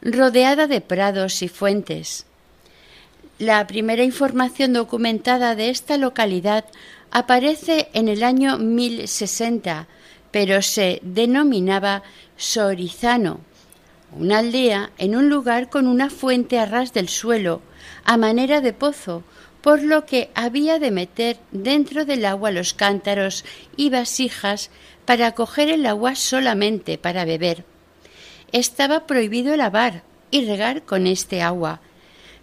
rodeada 0.00 0.66
de 0.66 0.80
prados 0.80 1.42
y 1.42 1.48
fuentes. 1.48 2.24
La 3.38 3.66
primera 3.66 4.04
información 4.04 4.72
documentada 4.72 5.54
de 5.54 5.68
esta 5.68 5.98
localidad 5.98 6.64
aparece 7.10 7.90
en 7.92 8.08
el 8.08 8.22
año 8.22 8.56
1060, 8.56 9.86
pero 10.30 10.62
se 10.62 11.00
denominaba 11.02 12.02
Sorizano, 12.36 13.40
una 14.12 14.38
aldea 14.38 14.90
en 14.98 15.16
un 15.16 15.28
lugar 15.28 15.68
con 15.70 15.86
una 15.86 16.08
fuente 16.10 16.58
a 16.58 16.66
ras 16.66 16.92
del 16.92 17.08
suelo, 17.08 17.62
a 18.04 18.16
manera 18.16 18.60
de 18.60 18.72
pozo, 18.72 19.24
por 19.60 19.82
lo 19.82 20.06
que 20.06 20.30
había 20.34 20.78
de 20.78 20.90
meter 20.90 21.38
dentro 21.50 22.04
del 22.04 22.24
agua 22.24 22.50
los 22.50 22.74
cántaros 22.74 23.44
y 23.76 23.90
vasijas 23.90 24.70
para 25.04 25.32
coger 25.32 25.68
el 25.68 25.84
agua 25.86 26.14
solamente 26.14 26.96
para 26.96 27.24
beber. 27.24 27.64
Estaba 28.52 29.06
prohibido 29.06 29.56
lavar 29.56 30.02
y 30.30 30.46
regar 30.46 30.82
con 30.82 31.06
este 31.06 31.42
agua. 31.42 31.80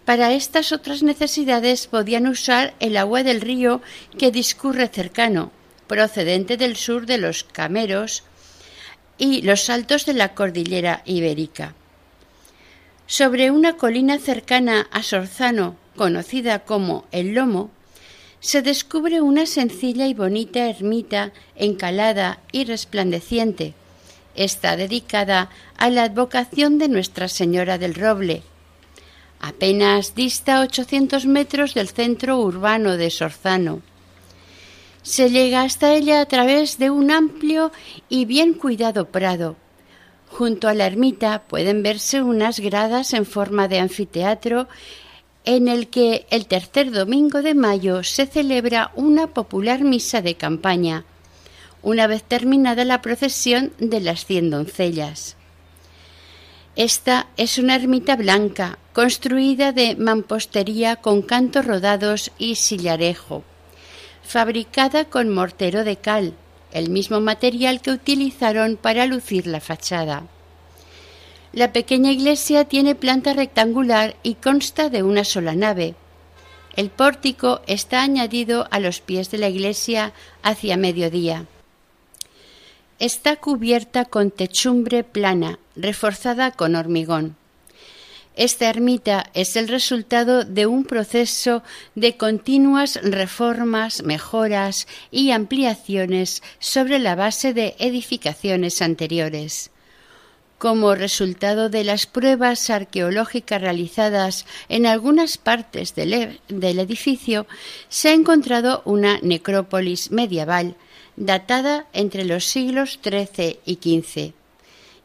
Para 0.03 0.33
estas 0.33 0.71
otras 0.71 1.01
necesidades 1.01 1.87
podían 1.87 2.27
usar 2.27 2.75
el 2.79 2.97
agua 2.97 3.23
del 3.23 3.41
río 3.41 3.81
que 4.19 4.29
discurre 4.29 4.87
cercano, 4.87 5.51
procedente 5.87 6.57
del 6.57 6.75
sur 6.75 7.05
de 7.05 7.17
los 7.17 7.43
Cameros 7.43 8.23
y 9.17 9.41
los 9.41 9.69
altos 9.69 10.05
de 10.05 10.13
la 10.13 10.33
cordillera 10.33 11.01
ibérica. 11.05 11.73
Sobre 13.07 13.51
una 13.51 13.77
colina 13.77 14.17
cercana 14.17 14.87
a 14.91 15.03
Sorzano, 15.03 15.75
conocida 15.95 16.59
como 16.59 17.05
El 17.11 17.33
Lomo, 17.33 17.69
se 18.39 18.61
descubre 18.61 19.21
una 19.21 19.45
sencilla 19.45 20.07
y 20.07 20.13
bonita 20.13 20.69
ermita 20.69 21.31
encalada 21.55 22.39
y 22.51 22.65
resplandeciente. 22.65 23.73
Está 24.35 24.75
dedicada 24.75 25.49
a 25.77 25.89
la 25.89 26.03
advocación 26.03 26.77
de 26.77 26.89
Nuestra 26.89 27.27
Señora 27.27 27.77
del 27.77 27.95
Roble. 27.95 28.43
Apenas 29.39 30.15
dista 30.15 30.61
800 30.61 31.25
metros 31.25 31.73
del 31.73 31.89
centro 31.89 32.39
urbano 32.39 32.97
de 32.97 33.09
Sorzano. 33.09 33.81
Se 35.05 35.29
llega 35.29 35.61
hasta 35.61 35.93
ella 35.93 36.19
a 36.19 36.25
través 36.25 36.79
de 36.79 36.89
un 36.89 37.11
amplio 37.11 37.71
y 38.09 38.25
bien 38.25 38.55
cuidado 38.55 39.05
prado. 39.05 39.55
Junto 40.29 40.67
a 40.67 40.73
la 40.73 40.87
ermita 40.87 41.43
pueden 41.43 41.83
verse 41.83 42.23
unas 42.23 42.59
gradas 42.59 43.13
en 43.13 43.27
forma 43.27 43.67
de 43.67 43.77
anfiteatro 43.77 44.67
en 45.43 45.67
el 45.67 45.89
que 45.89 46.25
el 46.31 46.47
tercer 46.47 46.91
domingo 46.91 47.43
de 47.43 47.53
mayo 47.53 48.03
se 48.03 48.25
celebra 48.25 48.91
una 48.95 49.27
popular 49.27 49.83
misa 49.83 50.23
de 50.23 50.37
campaña, 50.37 51.05
una 51.83 52.07
vez 52.07 52.23
terminada 52.23 52.83
la 52.83 53.03
procesión 53.03 53.73
de 53.77 53.99
las 53.99 54.25
cien 54.25 54.49
doncellas. 54.49 55.37
Esta 56.75 57.27
es 57.37 57.59
una 57.59 57.75
ermita 57.75 58.15
blanca, 58.15 58.79
construida 58.91 59.71
de 59.71 59.95
mampostería 59.97 60.95
con 60.95 61.21
cantos 61.21 61.63
rodados 61.63 62.31
y 62.39 62.55
sillarejo, 62.55 63.43
fabricada 64.25 65.05
con 65.05 65.29
mortero 65.29 65.83
de 65.83 65.97
cal, 65.97 66.33
el 66.71 66.89
mismo 66.89 67.21
material 67.21 67.81
que 67.81 67.91
utilizaron 67.91 68.75
para 68.75 69.05
lucir 69.05 69.47
la 69.47 69.61
fachada. 69.61 70.23
La 71.53 71.71
pequeña 71.71 72.11
iglesia 72.11 72.65
tiene 72.65 72.95
planta 72.95 73.33
rectangular 73.33 74.17
y 74.23 74.35
consta 74.35 74.89
de 74.89 75.03
una 75.03 75.23
sola 75.23 75.55
nave. 75.55 75.95
El 76.75 76.89
pórtico 76.89 77.61
está 77.67 78.01
añadido 78.01 78.67
a 78.71 78.79
los 78.79 78.99
pies 78.99 79.31
de 79.31 79.37
la 79.37 79.47
iglesia 79.47 80.11
hacia 80.43 80.75
mediodía. 80.75 81.45
Está 82.99 83.37
cubierta 83.37 84.03
con 84.03 84.31
techumbre 84.31 85.05
plana, 85.05 85.59
reforzada 85.77 86.51
con 86.51 86.75
hormigón. 86.75 87.37
Esta 88.35 88.69
ermita 88.69 89.29
es 89.33 89.55
el 89.55 89.67
resultado 89.67 90.43
de 90.43 90.65
un 90.65 90.83
proceso 90.83 91.63
de 91.95 92.17
continuas 92.17 92.99
reformas, 93.01 94.03
mejoras 94.03 94.87
y 95.09 95.31
ampliaciones 95.31 96.43
sobre 96.59 96.99
la 96.99 97.15
base 97.15 97.53
de 97.53 97.75
edificaciones 97.79 98.81
anteriores 98.81 99.71
como 100.57 100.95
resultado 100.95 101.69
de 101.69 101.83
las 101.83 102.05
pruebas 102.05 102.69
arqueológicas 102.69 103.61
realizadas 103.61 104.45
en 104.69 104.85
algunas 104.85 105.37
partes 105.37 105.95
del, 105.95 106.13
e, 106.13 106.39
edificio, 106.49 107.45
se 107.89 108.09
ha 108.09 108.13
encontrado 108.13 108.81
una 108.85 109.19
necrópolis 109.21 110.11
medieval 110.11 110.75
datada 111.17 111.87
entre 111.93 112.25
los 112.25 112.45
siglos 112.45 112.99
XIII 113.03 113.59
y 113.65 113.75
XV. 113.75 114.44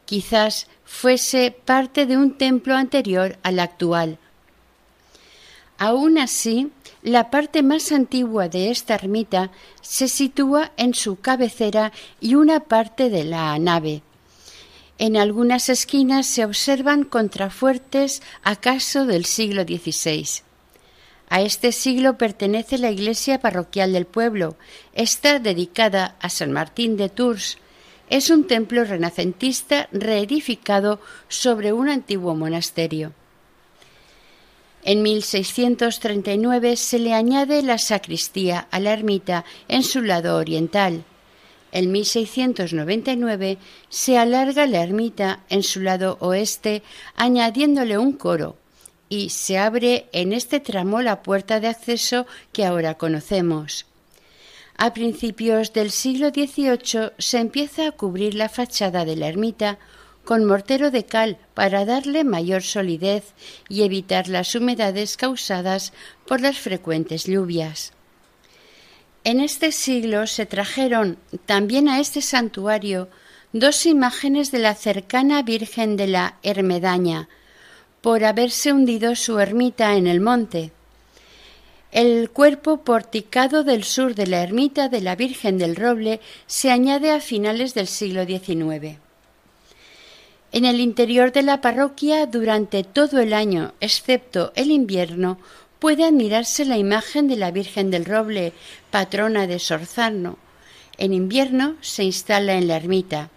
Quizás 0.05 0.67
fuese 0.85 1.51
parte 1.51 2.05
de 2.05 2.17
un 2.17 2.37
templo 2.37 2.75
anterior 2.75 3.37
al 3.43 3.59
actual. 3.59 4.17
Aún 5.77 6.17
así, 6.17 6.71
la 7.01 7.31
parte 7.31 7.63
más 7.63 7.91
antigua 7.91 8.47
de 8.47 8.69
esta 8.69 8.93
ermita 8.93 9.51
se 9.81 10.07
sitúa 10.07 10.71
en 10.77 10.93
su 10.93 11.15
cabecera 11.15 11.91
y 12.19 12.35
una 12.35 12.59
parte 12.59 13.09
de 13.09 13.23
la 13.23 13.57
nave. 13.57 14.03
En 14.99 15.17
algunas 15.17 15.69
esquinas 15.69 16.27
se 16.27 16.45
observan 16.45 17.03
contrafuertes 17.03 18.21
acaso 18.43 19.07
del 19.07 19.25
siglo 19.25 19.63
XVI. 19.63 20.43
A 21.27 21.41
este 21.41 21.71
siglo 21.71 22.17
pertenece 22.17 22.77
la 22.77 22.91
iglesia 22.91 23.39
parroquial 23.39 23.93
del 23.93 24.05
pueblo. 24.05 24.57
Está 24.93 25.39
dedicada 25.39 26.15
a 26.19 26.29
San 26.29 26.51
Martín 26.51 26.97
de 26.97 27.09
Tours. 27.09 27.57
Es 28.11 28.29
un 28.29 28.43
templo 28.43 28.83
renacentista 28.83 29.87
reedificado 29.93 30.99
sobre 31.29 31.71
un 31.71 31.87
antiguo 31.87 32.35
monasterio. 32.35 33.13
En 34.83 35.01
1639 35.01 36.75
se 36.75 36.99
le 36.99 37.13
añade 37.13 37.61
la 37.61 37.77
sacristía 37.77 38.67
a 38.69 38.81
la 38.81 38.91
ermita 38.91 39.45
en 39.69 39.83
su 39.83 40.01
lado 40.01 40.35
oriental. 40.35 41.05
En 41.71 41.93
1699 41.93 43.57
se 43.87 44.17
alarga 44.17 44.67
la 44.67 44.83
ermita 44.83 45.39
en 45.47 45.63
su 45.63 45.79
lado 45.79 46.17
oeste 46.19 46.83
añadiéndole 47.15 47.97
un 47.97 48.11
coro 48.11 48.57
y 49.07 49.29
se 49.29 49.57
abre 49.57 50.09
en 50.11 50.33
este 50.33 50.59
tramo 50.59 51.01
la 51.01 51.23
puerta 51.23 51.61
de 51.61 51.69
acceso 51.69 52.27
que 52.51 52.65
ahora 52.65 52.95
conocemos. 52.95 53.85
A 54.83 54.93
principios 54.93 55.73
del 55.73 55.91
siglo 55.91 56.29
XVIII 56.29 57.11
se 57.19 57.37
empieza 57.37 57.85
a 57.85 57.91
cubrir 57.91 58.33
la 58.33 58.49
fachada 58.49 59.05
de 59.05 59.15
la 59.15 59.27
ermita 59.27 59.77
con 60.25 60.43
mortero 60.43 60.89
de 60.89 61.05
cal 61.05 61.37
para 61.53 61.85
darle 61.85 62.23
mayor 62.23 62.63
solidez 62.63 63.35
y 63.69 63.83
evitar 63.83 64.27
las 64.27 64.55
humedades 64.55 65.17
causadas 65.17 65.93
por 66.25 66.41
las 66.41 66.57
frecuentes 66.57 67.25
lluvias. 67.25 67.93
En 69.23 69.39
este 69.39 69.71
siglo 69.71 70.25
se 70.25 70.47
trajeron 70.47 71.19
también 71.45 71.87
a 71.87 71.99
este 71.99 72.23
santuario 72.23 73.07
dos 73.53 73.85
imágenes 73.85 74.51
de 74.51 74.57
la 74.57 74.73
cercana 74.73 75.43
Virgen 75.43 75.95
de 75.95 76.07
la 76.07 76.39
Hermedaña, 76.41 77.29
por 78.01 78.23
haberse 78.23 78.73
hundido 78.73 79.15
su 79.15 79.37
ermita 79.37 79.95
en 79.95 80.07
el 80.07 80.21
monte. 80.21 80.71
El 81.91 82.29
cuerpo 82.29 82.85
porticado 82.85 83.65
del 83.65 83.83
sur 83.83 84.15
de 84.15 84.25
la 84.25 84.41
ermita 84.41 84.87
de 84.87 85.01
la 85.01 85.17
Virgen 85.17 85.57
del 85.57 85.75
Roble 85.75 86.21
se 86.47 86.71
añade 86.71 87.11
a 87.11 87.19
finales 87.19 87.73
del 87.73 87.87
siglo 87.87 88.25
XIX. 88.25 88.97
En 90.53 90.63
el 90.63 90.79
interior 90.79 91.33
de 91.33 91.41
la 91.43 91.59
parroquia, 91.59 92.27
durante 92.27 92.85
todo 92.85 93.19
el 93.19 93.33
año, 93.33 93.73
excepto 93.81 94.53
el 94.55 94.71
invierno, 94.71 95.37
puede 95.79 96.05
admirarse 96.05 96.63
la 96.63 96.77
imagen 96.77 97.27
de 97.27 97.35
la 97.35 97.51
Virgen 97.51 97.91
del 97.91 98.05
Roble, 98.05 98.53
patrona 98.89 99.45
de 99.45 99.59
Sorzano. 99.59 100.37
En 100.97 101.11
invierno 101.11 101.75
se 101.81 102.05
instala 102.05 102.53
en 102.53 102.69
la 102.69 102.77
ermita. 102.77 103.29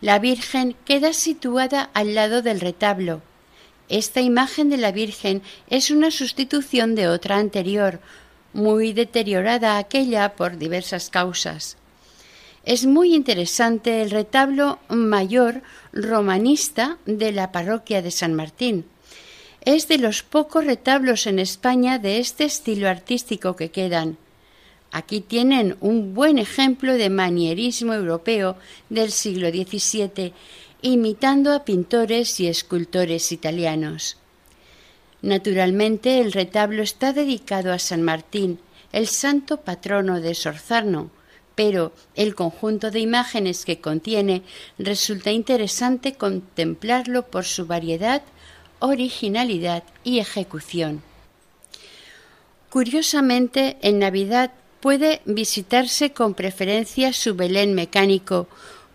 La 0.00 0.18
Virgen 0.18 0.74
queda 0.84 1.12
situada 1.12 1.90
al 1.94 2.16
lado 2.16 2.42
del 2.42 2.60
retablo. 2.60 3.22
Esta 3.88 4.20
imagen 4.20 4.70
de 4.70 4.76
la 4.76 4.92
Virgen 4.92 5.42
es 5.68 5.90
una 5.90 6.10
sustitución 6.10 6.94
de 6.94 7.08
otra 7.08 7.36
anterior, 7.36 8.00
muy 8.52 8.92
deteriorada 8.92 9.78
aquella 9.78 10.34
por 10.34 10.58
diversas 10.58 11.10
causas. 11.10 11.76
Es 12.64 12.86
muy 12.86 13.14
interesante 13.14 14.02
el 14.02 14.10
retablo 14.10 14.78
mayor 14.88 15.62
romanista 15.92 16.98
de 17.06 17.32
la 17.32 17.50
parroquia 17.50 18.02
de 18.02 18.12
San 18.12 18.34
Martín. 18.34 18.84
Es 19.62 19.88
de 19.88 19.98
los 19.98 20.22
pocos 20.22 20.64
retablos 20.64 21.26
en 21.26 21.38
España 21.38 21.98
de 21.98 22.18
este 22.18 22.44
estilo 22.44 22.88
artístico 22.88 23.56
que 23.56 23.70
quedan. 23.70 24.16
Aquí 24.92 25.20
tienen 25.20 25.76
un 25.80 26.14
buen 26.14 26.38
ejemplo 26.38 26.94
de 26.94 27.10
manierismo 27.10 27.94
europeo 27.94 28.56
del 28.90 29.10
siglo 29.10 29.48
XVII, 29.48 30.32
imitando 30.82 31.52
a 31.52 31.64
pintores 31.64 32.40
y 32.40 32.48
escultores 32.48 33.30
italianos. 33.30 34.16
Naturalmente, 35.22 36.20
el 36.20 36.32
retablo 36.32 36.82
está 36.82 37.12
dedicado 37.12 37.72
a 37.72 37.78
San 37.78 38.02
Martín, 38.02 38.58
el 38.92 39.06
santo 39.06 39.58
patrono 39.58 40.20
de 40.20 40.34
Sorzarno, 40.34 41.10
pero 41.54 41.92
el 42.16 42.34
conjunto 42.34 42.90
de 42.90 42.98
imágenes 42.98 43.64
que 43.64 43.80
contiene 43.80 44.42
resulta 44.78 45.30
interesante 45.30 46.14
contemplarlo 46.14 47.26
por 47.28 47.44
su 47.44 47.66
variedad, 47.66 48.22
originalidad 48.80 49.84
y 50.02 50.18
ejecución. 50.18 51.02
Curiosamente, 52.70 53.76
en 53.82 54.00
Navidad 54.00 54.50
puede 54.80 55.20
visitarse 55.26 56.12
con 56.12 56.34
preferencia 56.34 57.12
su 57.12 57.36
Belén 57.36 57.74
mecánico, 57.74 58.48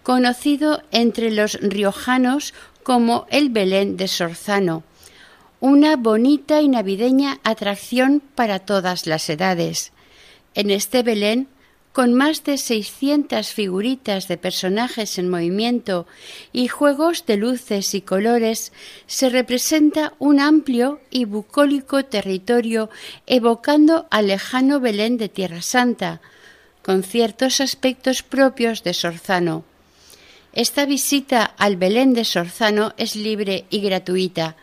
conocido 0.07 0.81
entre 0.93 1.31
los 1.31 1.55
riojanos 1.55 2.53
como 2.81 3.25
el 3.29 3.49
Belén 3.49 3.97
de 3.97 4.07
Sorzano, 4.07 4.85
una 5.59 5.97
bonita 5.97 6.61
y 6.61 6.69
navideña 6.69 7.41
atracción 7.43 8.23
para 8.33 8.59
todas 8.59 9.05
las 9.05 9.29
edades. 9.29 9.91
En 10.55 10.69
este 10.69 11.03
Belén 11.03 11.49
con 11.91 12.13
más 12.13 12.45
de 12.45 12.57
600 12.57 13.51
figuritas 13.51 14.29
de 14.29 14.37
personajes 14.37 15.17
en 15.17 15.29
movimiento 15.29 16.07
y 16.53 16.69
juegos 16.69 17.25
de 17.25 17.35
luces 17.35 17.93
y 17.93 17.99
colores, 17.99 18.71
se 19.07 19.29
representa 19.29 20.13
un 20.19 20.39
amplio 20.39 21.01
y 21.09 21.25
bucólico 21.25 22.05
territorio 22.05 22.89
evocando 23.25 24.07
al 24.09 24.27
lejano 24.27 24.79
Belén 24.79 25.17
de 25.17 25.27
Tierra 25.27 25.61
Santa, 25.61 26.21
con 26.81 27.03
ciertos 27.03 27.59
aspectos 27.59 28.23
propios 28.23 28.83
de 28.83 28.93
Sorzano. 28.93 29.65
Esta 30.57 30.87
visita 30.87 31.43
al 31.45 31.75
Belén 31.75 32.15
de 32.15 32.25
Sorzano 32.25 32.91
es 32.97 33.15
libre 33.15 33.65
y 33.69 33.79
gratuita. 33.79 34.55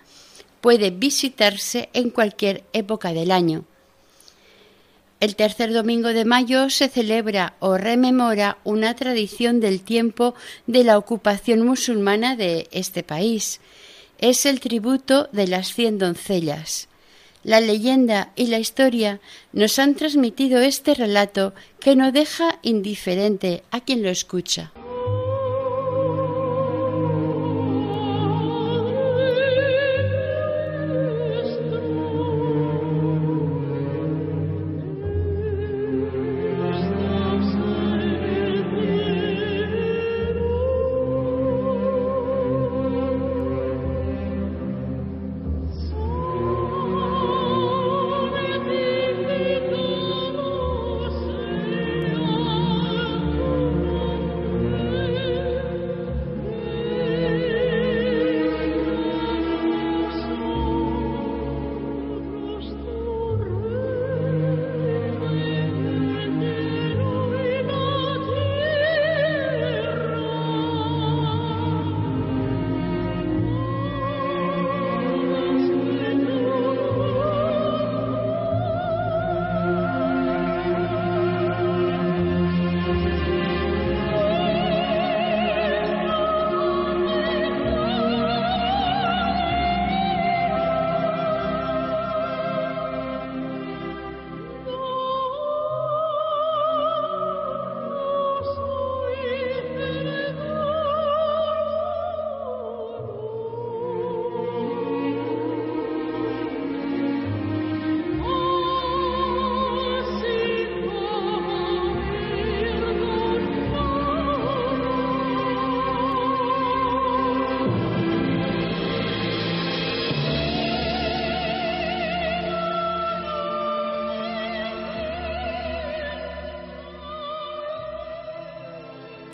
Puede 0.60 0.90
visitarse 0.90 1.88
en 1.92 2.10
cualquier 2.10 2.64
época 2.72 3.12
del 3.12 3.30
año. 3.30 3.64
El 5.20 5.36
tercer 5.36 5.72
domingo 5.72 6.08
de 6.08 6.24
mayo 6.24 6.68
se 6.68 6.88
celebra 6.88 7.54
o 7.60 7.78
rememora 7.78 8.58
una 8.64 8.96
tradición 8.96 9.60
del 9.60 9.82
tiempo 9.82 10.34
de 10.66 10.82
la 10.82 10.98
ocupación 10.98 11.64
musulmana 11.64 12.34
de 12.34 12.66
este 12.72 13.04
país. 13.04 13.60
Es 14.18 14.46
el 14.46 14.58
tributo 14.58 15.28
de 15.30 15.46
las 15.46 15.72
cien 15.72 15.98
doncellas. 15.98 16.88
La 17.44 17.60
leyenda 17.60 18.32
y 18.34 18.48
la 18.48 18.58
historia 18.58 19.20
nos 19.52 19.78
han 19.78 19.94
transmitido 19.94 20.60
este 20.60 20.94
relato 20.94 21.54
que 21.78 21.94
no 21.94 22.10
deja 22.10 22.58
indiferente 22.62 23.62
a 23.70 23.80
quien 23.80 24.02
lo 24.02 24.10
escucha. 24.10 24.72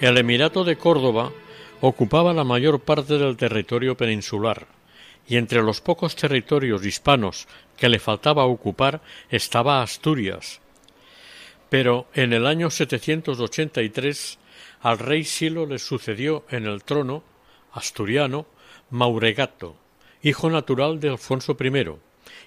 El 0.01 0.17
Emirato 0.17 0.65
de 0.65 0.79
Córdoba 0.79 1.31
ocupaba 1.83 2.33
la 2.33 2.43
mayor 2.43 2.81
parte 2.81 3.19
del 3.19 3.37
territorio 3.37 3.99
peninsular, 3.99 4.67
y 5.29 5.37
entre 5.37 5.63
los 5.63 5.83
pocos 5.83 6.17
territorios 6.17 6.87
hispanos 6.87 7.47
que 7.77 7.91
le 7.91 7.99
faltaba 7.99 8.47
ocupar 8.47 9.03
estaba 9.29 9.83
Asturias. 9.83 10.63
Pero 11.69 12.07
en 12.15 12.33
el 12.33 12.47
año 12.47 12.71
783 12.71 14.39
al 14.81 14.99
rey 14.99 15.23
Silo 15.23 15.67
le 15.67 15.79
sucedió 15.79 16.47
en 16.49 16.65
el 16.65 16.83
trono 16.83 17.23
asturiano 17.75 18.47
Mauregato, 18.89 19.77
hijo 20.23 20.49
natural 20.49 20.99
de 20.99 21.11
Alfonso 21.11 21.59
I 21.61 21.91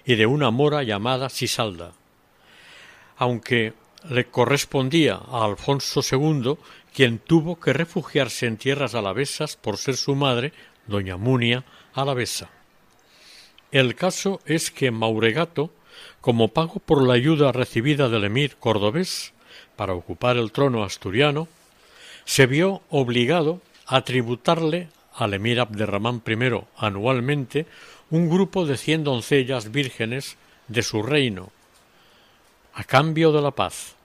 y 0.04 0.16
de 0.16 0.26
una 0.26 0.50
mora 0.50 0.82
llamada 0.82 1.28
Sisalda. 1.28 1.92
Aunque 3.16 3.74
le 4.10 4.26
correspondía 4.26 5.14
a 5.14 5.44
Alfonso 5.44 6.00
II 6.02 6.56
quien 6.94 7.18
tuvo 7.18 7.58
que 7.58 7.72
refugiarse 7.72 8.46
en 8.46 8.56
tierras 8.56 8.94
alavesas 8.94 9.56
por 9.56 9.78
ser 9.78 9.96
su 9.96 10.14
madre, 10.14 10.52
doña 10.86 11.16
Munia 11.16 11.64
alavesa. 11.92 12.48
El 13.72 13.96
caso 13.96 14.40
es 14.46 14.70
que 14.70 14.92
Mauregato, 14.92 15.70
como 16.20 16.48
pago 16.48 16.78
por 16.78 17.04
la 17.04 17.14
ayuda 17.14 17.50
recibida 17.50 18.08
del 18.08 18.24
emir 18.24 18.56
cordobés 18.56 19.32
para 19.74 19.92
ocupar 19.92 20.36
el 20.36 20.52
trono 20.52 20.84
asturiano, 20.84 21.48
se 22.24 22.46
vio 22.46 22.82
obligado 22.90 23.60
a 23.86 24.02
tributarle 24.02 24.88
al 25.16 25.34
emir 25.34 25.58
Abderramán 25.58 26.22
I 26.24 26.60
anualmente 26.76 27.66
un 28.10 28.30
grupo 28.30 28.66
de 28.66 28.76
cien 28.76 29.02
doncellas 29.02 29.72
vírgenes 29.72 30.36
de 30.68 30.82
su 30.82 31.02
reino, 31.02 31.50
a 32.72 32.84
cambio 32.84 33.32
de 33.32 33.42
la 33.42 33.50
paz 33.50 33.96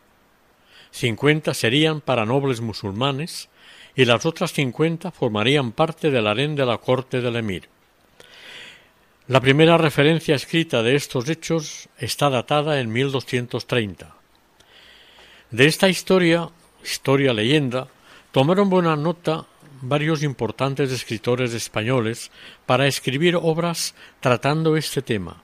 cincuenta 0.92 1.54
serían 1.54 2.02
para 2.02 2.26
nobles 2.26 2.62
musulmanes 2.62 3.50
y 3.96 4.06
las 4.06 4.26
otras 4.26 4.54
cincuenta 4.54 5.12
formarían 5.12 5.72
parte 5.72 6.12
del 6.12 6.28
harén 6.28 6.56
de 6.56 6.66
la 6.66 6.78
corte 6.78 7.22
del 7.22 7.36
emir. 7.36 7.68
La 9.28 9.42
primera 9.42 9.78
referencia 9.78 10.36
escrita 10.36 10.82
de 10.82 10.96
estos 10.96 11.30
hechos 11.30 11.88
está 11.98 12.30
datada 12.30 12.80
en 12.80 12.92
1230. 12.92 14.16
De 15.52 15.66
esta 15.68 15.90
historia, 15.90 16.50
historia 16.84 17.34
leyenda, 17.34 17.88
tomaron 18.32 18.70
buena 18.70 18.96
nota 18.96 19.46
varios 19.82 20.24
importantes 20.24 20.92
escritores 20.92 21.54
españoles 21.54 22.32
para 22.66 22.88
escribir 22.88 23.36
obras 23.36 23.96
tratando 24.20 24.78
este 24.78 25.02
tema. 25.02 25.44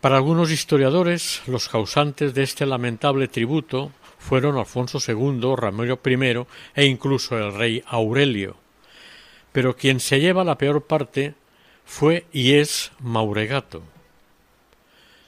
Para 0.00 0.16
algunos 0.16 0.50
historiadores, 0.50 1.42
los 1.46 1.68
causantes 1.68 2.32
de 2.32 2.42
este 2.42 2.64
lamentable 2.64 3.28
tributo 3.28 3.92
fueron 4.18 4.56
Alfonso 4.56 4.98
II, 5.06 5.54
Ramiro 5.54 6.00
I 6.02 6.46
e 6.74 6.86
incluso 6.86 7.36
el 7.36 7.52
rey 7.52 7.82
Aurelio. 7.86 8.56
Pero 9.52 9.76
quien 9.76 10.00
se 10.00 10.18
lleva 10.18 10.42
la 10.42 10.56
peor 10.56 10.84
parte 10.84 11.34
fue 11.84 12.24
y 12.32 12.54
es 12.54 12.92
Mauregato. 13.00 13.82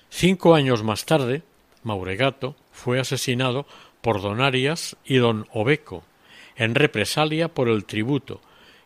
Cinco 0.08 0.54
años 0.54 0.82
más 0.82 1.04
tarde, 1.04 1.42
Mauregato 1.82 2.56
fue 2.72 2.98
asesinado 2.98 3.66
por 4.00 4.22
don 4.22 4.40
Arias 4.40 4.96
y 5.04 5.16
don 5.16 5.48
Obeco, 5.52 6.02
en 6.56 6.74
represalia 6.74 7.48
por 7.48 7.68
el 7.68 7.84
tributo, 7.84 8.40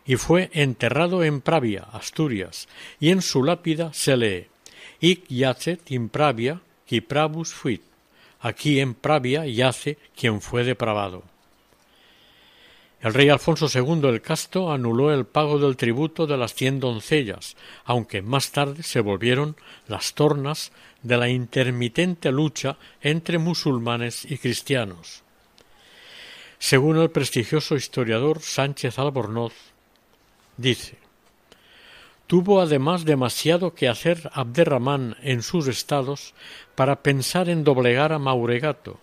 y 0.05 0.17
fue 0.17 0.49
enterrado 0.51 1.23
en 1.23 1.39
Pravia, 1.39 1.85
Asturias, 1.93 2.67
y 2.99 3.11
en 3.11 3.21
su 3.21 3.43
lápida 3.43 3.93
se 3.93 4.17
lee 4.17 4.47
Ic 4.99 5.25
yacet 5.29 5.91
in 5.91 6.09
Pravia 6.09 6.59
qui 6.87 7.01
pravus 7.01 7.53
fuit. 7.53 7.83
Aquí 8.39 8.79
en 8.79 8.93
Pravia 8.93 9.45
yace 9.45 9.97
quien 10.15 10.41
fue 10.41 10.63
depravado. 10.63 11.23
El 12.99 13.13
rey 13.13 13.29
Alfonso 13.29 13.67
II 13.71 14.07
el 14.09 14.21
Casto 14.21 14.71
anuló 14.71 15.13
el 15.13 15.25
pago 15.25 15.59
del 15.59 15.77
tributo 15.77 16.25
de 16.25 16.35
las 16.35 16.55
cien 16.55 16.79
doncellas, 16.79 17.55
aunque 17.85 18.23
más 18.23 18.51
tarde 18.51 18.81
se 18.81 19.01
volvieron 19.01 19.55
las 19.87 20.15
tornas 20.15 20.71
de 21.03 21.17
la 21.17 21.29
intermitente 21.29 22.31
lucha 22.31 22.77
entre 23.01 23.37
musulmanes 23.37 24.25
y 24.25 24.39
cristianos. 24.39 25.21
Según 26.57 26.97
el 26.97 27.11
prestigioso 27.11 27.75
historiador 27.75 28.41
Sánchez 28.41 28.97
Albornoz, 28.97 29.53
dice 30.57 30.97
Tuvo 32.27 32.59
además 32.59 33.05
demasiado 33.05 33.73
que 33.73 33.87
hacer 33.87 34.29
Abderramán 34.33 35.15
en 35.21 35.41
sus 35.41 35.67
estados 35.67 36.33
para 36.75 37.01
pensar 37.01 37.47
en 37.47 37.63
doblegar 37.63 38.11
a 38.11 38.19
Mauregato 38.19 38.99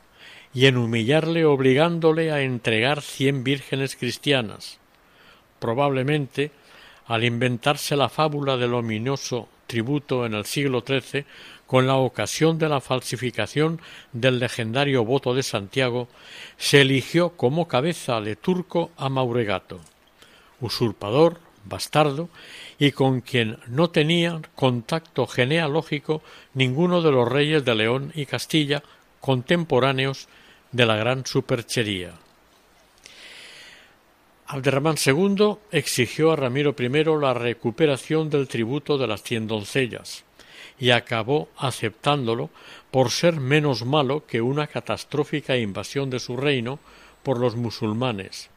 y 0.53 0.66
en 0.66 0.77
humillarle 0.77 1.47
obligándole 1.47 2.31
a 2.31 2.43
entregar 2.43 3.01
cien 3.01 3.43
vírgenes 3.43 3.97
cristianas. 3.97 4.79
Probablemente, 5.59 6.53
al 7.07 7.25
inventarse 7.25 7.97
la 7.97 8.11
fábula 8.11 8.59
del 8.59 8.75
ominoso 8.75 9.49
tributo 9.66 10.27
en 10.27 10.35
el 10.35 10.45
siglo 10.45 10.85
XIII, 10.87 11.25
con 11.66 11.87
la 11.87 11.97
ocasión 11.97 12.59
de 12.59 12.68
la 12.68 12.83
falsificación 12.83 13.81
del 14.12 14.39
legendario 14.39 15.03
voto 15.05 15.35
de 15.35 15.43
Santiago, 15.43 16.09
se 16.59 16.83
eligió 16.83 17.31
como 17.31 17.68
cabeza 17.68 18.20
de 18.20 18.37
turco 18.37 18.91
a 18.99 19.09
Mauregato, 19.09 19.81
usurpador, 20.61 21.41
bastardo, 21.64 22.29
y 22.79 22.93
con 22.93 23.20
quien 23.20 23.59
no 23.66 23.91
tenía 23.91 24.41
contacto 24.55 25.27
genealógico 25.27 26.22
ninguno 26.55 27.03
de 27.03 27.12
los 27.12 27.29
reyes 27.29 27.64
de 27.64 27.75
León 27.75 28.12
y 28.14 28.27
Castilla 28.27 28.83
contemporáneos 29.20 30.29
de 30.72 30.87
la 30.87 30.97
gran 30.97 31.25
superchería. 31.25 32.12
Abderramán 34.47 34.97
II 35.05 35.57
exigió 35.72 36.33
a 36.33 36.37
Ramiro 36.37 36.77
I 36.79 36.89
la 37.20 37.33
recuperación 37.33 38.29
del 38.29 38.47
tributo 38.47 38.99
de 38.99 39.07
las 39.07 39.22
cien 39.22 39.47
doncellas 39.47 40.25
y 40.79 40.91
acabó 40.91 41.49
aceptándolo 41.57 42.51
por 42.91 43.11
ser 43.11 43.41
menos 43.41 43.85
malo 43.85 44.27
que 44.27 44.43
una 44.43 44.66
catastrófica 44.66 45.57
invasión 45.57 46.11
de 46.11 46.20
su 46.20 46.37
reino 46.37 46.79
por 47.22 47.39
los 47.39 47.57
musulmanes, 47.57 48.51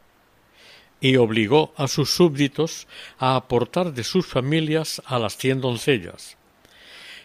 y 0.99 1.17
obligó 1.17 1.73
a 1.77 1.87
sus 1.87 2.09
súbditos 2.09 2.87
a 3.19 3.35
aportar 3.35 3.93
de 3.93 4.03
sus 4.03 4.25
familias 4.25 5.01
a 5.05 5.19
las 5.19 5.37
cien 5.37 5.61
doncellas. 5.61 6.37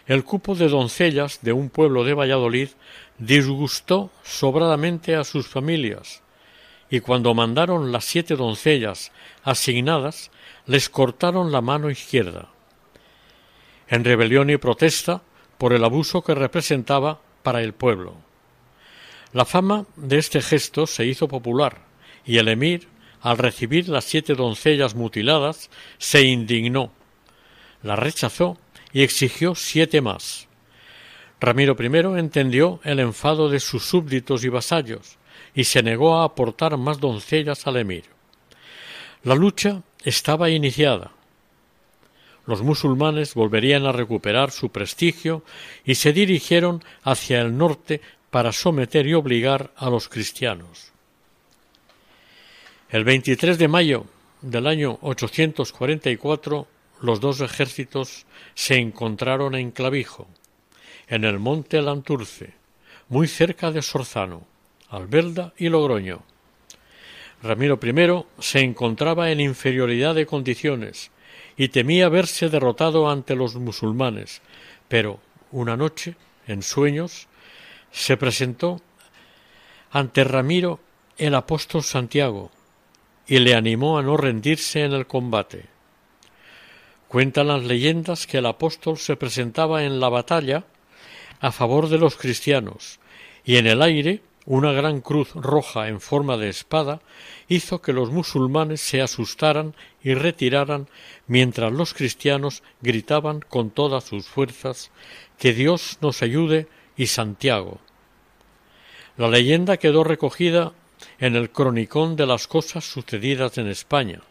El 0.05 0.23
cupo 0.23 0.53
de 0.55 0.67
doncellas 0.67 1.39
de 1.41 1.53
un 1.53 1.69
pueblo 1.69 2.03
de 2.03 2.13
Valladolid 2.13 2.69
disgustó 3.17 4.11
sobradamente 4.23 5.15
a 5.15 5.23
sus 5.23 5.47
familias, 5.47 6.21
y 6.89 6.99
cuando 6.99 7.33
mandaron 7.33 7.91
las 7.91 8.05
siete 8.05 8.35
doncellas 8.35 9.11
asignadas, 9.43 10.29
les 10.65 10.89
cortaron 10.89 11.51
la 11.51 11.61
mano 11.61 11.89
izquierda, 11.89 12.49
en 13.87 14.03
rebelión 14.03 14.49
y 14.49 14.57
protesta 14.57 15.21
por 15.57 15.73
el 15.73 15.83
abuso 15.83 16.21
que 16.21 16.35
representaba 16.35 17.19
para 17.41 17.61
el 17.61 17.73
pueblo. 17.73 18.15
La 19.31 19.45
fama 19.45 19.85
de 19.95 20.19
este 20.19 20.41
gesto 20.41 20.85
se 20.85 21.05
hizo 21.05 21.27
popular, 21.27 21.79
y 22.25 22.37
el 22.37 22.47
emir 22.47 22.87
al 23.23 23.37
recibir 23.37 23.87
las 23.87 24.03
siete 24.03 24.35
doncellas 24.35 24.95
mutiladas, 24.95 25.69
se 25.97 26.23
indignó, 26.23 26.91
la 27.81 27.95
rechazó 27.95 28.57
y 28.91 29.01
exigió 29.01 29.55
siete 29.55 30.01
más. 30.01 30.49
Ramiro 31.39 31.75
I 31.79 32.19
entendió 32.19 32.81
el 32.83 32.99
enfado 32.99 33.49
de 33.49 33.61
sus 33.61 33.85
súbditos 33.85 34.43
y 34.43 34.49
vasallos 34.49 35.17
y 35.55 35.63
se 35.63 35.81
negó 35.81 36.17
a 36.17 36.25
aportar 36.25 36.77
más 36.77 36.99
doncellas 36.99 37.65
al 37.65 37.77
emir. 37.77 38.03
La 39.23 39.35
lucha 39.35 39.83
estaba 40.03 40.49
iniciada. 40.49 41.11
Los 42.45 42.61
musulmanes 42.61 43.35
volverían 43.35 43.85
a 43.85 43.93
recuperar 43.93 44.51
su 44.51 44.69
prestigio 44.69 45.43
y 45.85 45.95
se 45.95 46.11
dirigieron 46.11 46.83
hacia 47.03 47.39
el 47.39 47.57
norte 47.57 48.01
para 48.29 48.51
someter 48.51 49.07
y 49.07 49.13
obligar 49.13 49.71
a 49.77 49.89
los 49.89 50.09
cristianos. 50.09 50.92
El 52.93 53.05
23 53.05 53.57
de 53.57 53.67
mayo 53.67 54.05
del 54.43 54.67
año 54.67 54.99
844 55.01 56.67
los 57.01 57.19
dos 57.19 57.41
ejércitos 57.41 58.27
se 58.53 58.75
encontraron 58.75 59.55
en 59.55 59.71
Clavijo, 59.71 60.27
en 61.07 61.23
el 61.23 61.39
monte 61.39 61.81
Lanturce, 61.81 62.53
muy 63.09 63.27
cerca 63.27 63.71
de 63.71 63.81
Sorzano, 63.81 64.45
Albelda 64.89 65.53
y 65.57 65.69
Logroño. 65.69 66.21
Ramiro 67.41 67.79
I 67.81 68.25
se 68.43 68.59
encontraba 68.59 69.31
en 69.31 69.39
inferioridad 69.39 70.13
de 70.13 70.27
condiciones 70.27 71.09
y 71.57 71.69
temía 71.69 72.09
verse 72.09 72.49
derrotado 72.49 73.09
ante 73.09 73.35
los 73.35 73.55
musulmanes, 73.55 74.43
pero 74.87 75.19
una 75.51 75.75
noche, 75.75 76.15
en 76.45 76.61
sueños, 76.61 77.27
se 77.91 78.17
presentó 78.17 78.81
ante 79.89 80.23
Ramiro 80.23 80.79
el 81.17 81.33
apóstol 81.33 81.81
Santiago, 81.81 82.51
y 83.27 83.39
le 83.39 83.55
animó 83.55 83.97
a 83.97 84.03
no 84.03 84.17
rendirse 84.17 84.83
en 84.83 84.93
el 84.93 85.07
combate. 85.07 85.65
Cuentan 87.07 87.47
las 87.47 87.63
leyendas 87.63 88.27
que 88.27 88.39
el 88.39 88.45
apóstol 88.45 88.97
se 88.97 89.15
presentaba 89.15 89.83
en 89.83 89.99
la 89.99 90.09
batalla 90.09 90.65
a 91.39 91.51
favor 91.51 91.89
de 91.89 91.99
los 91.99 92.15
cristianos, 92.15 92.99
y 93.45 93.57
en 93.57 93.67
el 93.67 93.81
aire 93.81 94.21
una 94.45 94.73
gran 94.73 94.99
cruz 94.99 95.33
roja 95.35 95.87
en 95.87 96.01
forma 96.01 96.37
de 96.37 96.49
espada 96.49 97.01
hizo 97.47 97.81
que 97.81 97.93
los 97.93 98.11
musulmanes 98.11 98.81
se 98.81 99.01
asustaran 99.01 99.73
y 100.03 100.15
retiraran 100.15 100.89
mientras 101.27 101.71
los 101.71 101.93
cristianos 101.93 102.61
gritaban 102.81 103.39
con 103.39 103.69
todas 103.69 104.03
sus 104.03 104.27
fuerzas 104.27 104.91
que 105.37 105.53
Dios 105.53 105.97
nos 106.01 106.21
ayude 106.21 106.67
y 106.97 107.07
Santiago. 107.07 107.79
La 109.15 109.29
leyenda 109.29 109.77
quedó 109.77 110.03
recogida 110.03 110.73
en 111.19 111.35
el 111.35 111.49
cronicón 111.49 112.15
de 112.15 112.25
las 112.25 112.47
cosas 112.47 112.85
sucedidas 112.85 113.57
en 113.57 113.67
España. 113.67 114.21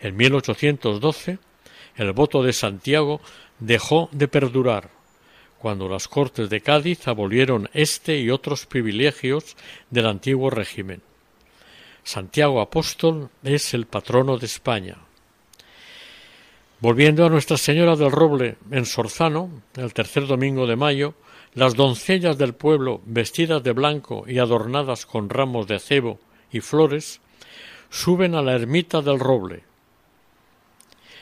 En 0.00 0.16
1812, 0.16 1.38
el 1.96 2.12
voto 2.12 2.42
de 2.42 2.52
Santiago 2.52 3.20
dejó 3.58 4.08
de 4.12 4.28
perdurar, 4.28 4.90
cuando 5.58 5.88
las 5.88 6.06
Cortes 6.06 6.48
de 6.48 6.60
Cádiz 6.60 7.08
abolieron 7.08 7.68
este 7.72 8.18
y 8.18 8.30
otros 8.30 8.66
privilegios 8.66 9.56
del 9.90 10.06
antiguo 10.06 10.50
régimen. 10.50 11.02
Santiago 12.04 12.60
Apóstol 12.60 13.28
es 13.42 13.74
el 13.74 13.86
patrono 13.86 14.38
de 14.38 14.46
España. 14.46 14.96
Volviendo 16.80 17.26
a 17.26 17.28
Nuestra 17.28 17.56
Señora 17.56 17.96
del 17.96 18.12
Roble 18.12 18.56
en 18.70 18.86
Sorzano, 18.86 19.62
el 19.74 19.92
tercer 19.92 20.26
domingo 20.28 20.66
de 20.66 20.76
mayo, 20.76 21.14
las 21.54 21.74
doncellas 21.74 22.38
del 22.38 22.54
pueblo, 22.54 23.00
vestidas 23.04 23.62
de 23.62 23.72
blanco 23.72 24.24
y 24.26 24.38
adornadas 24.38 25.06
con 25.06 25.30
ramos 25.30 25.66
de 25.66 25.76
acebo 25.76 26.20
y 26.52 26.60
flores, 26.60 27.20
suben 27.90 28.34
a 28.34 28.42
la 28.42 28.54
ermita 28.54 29.00
del 29.02 29.18
roble. 29.18 29.64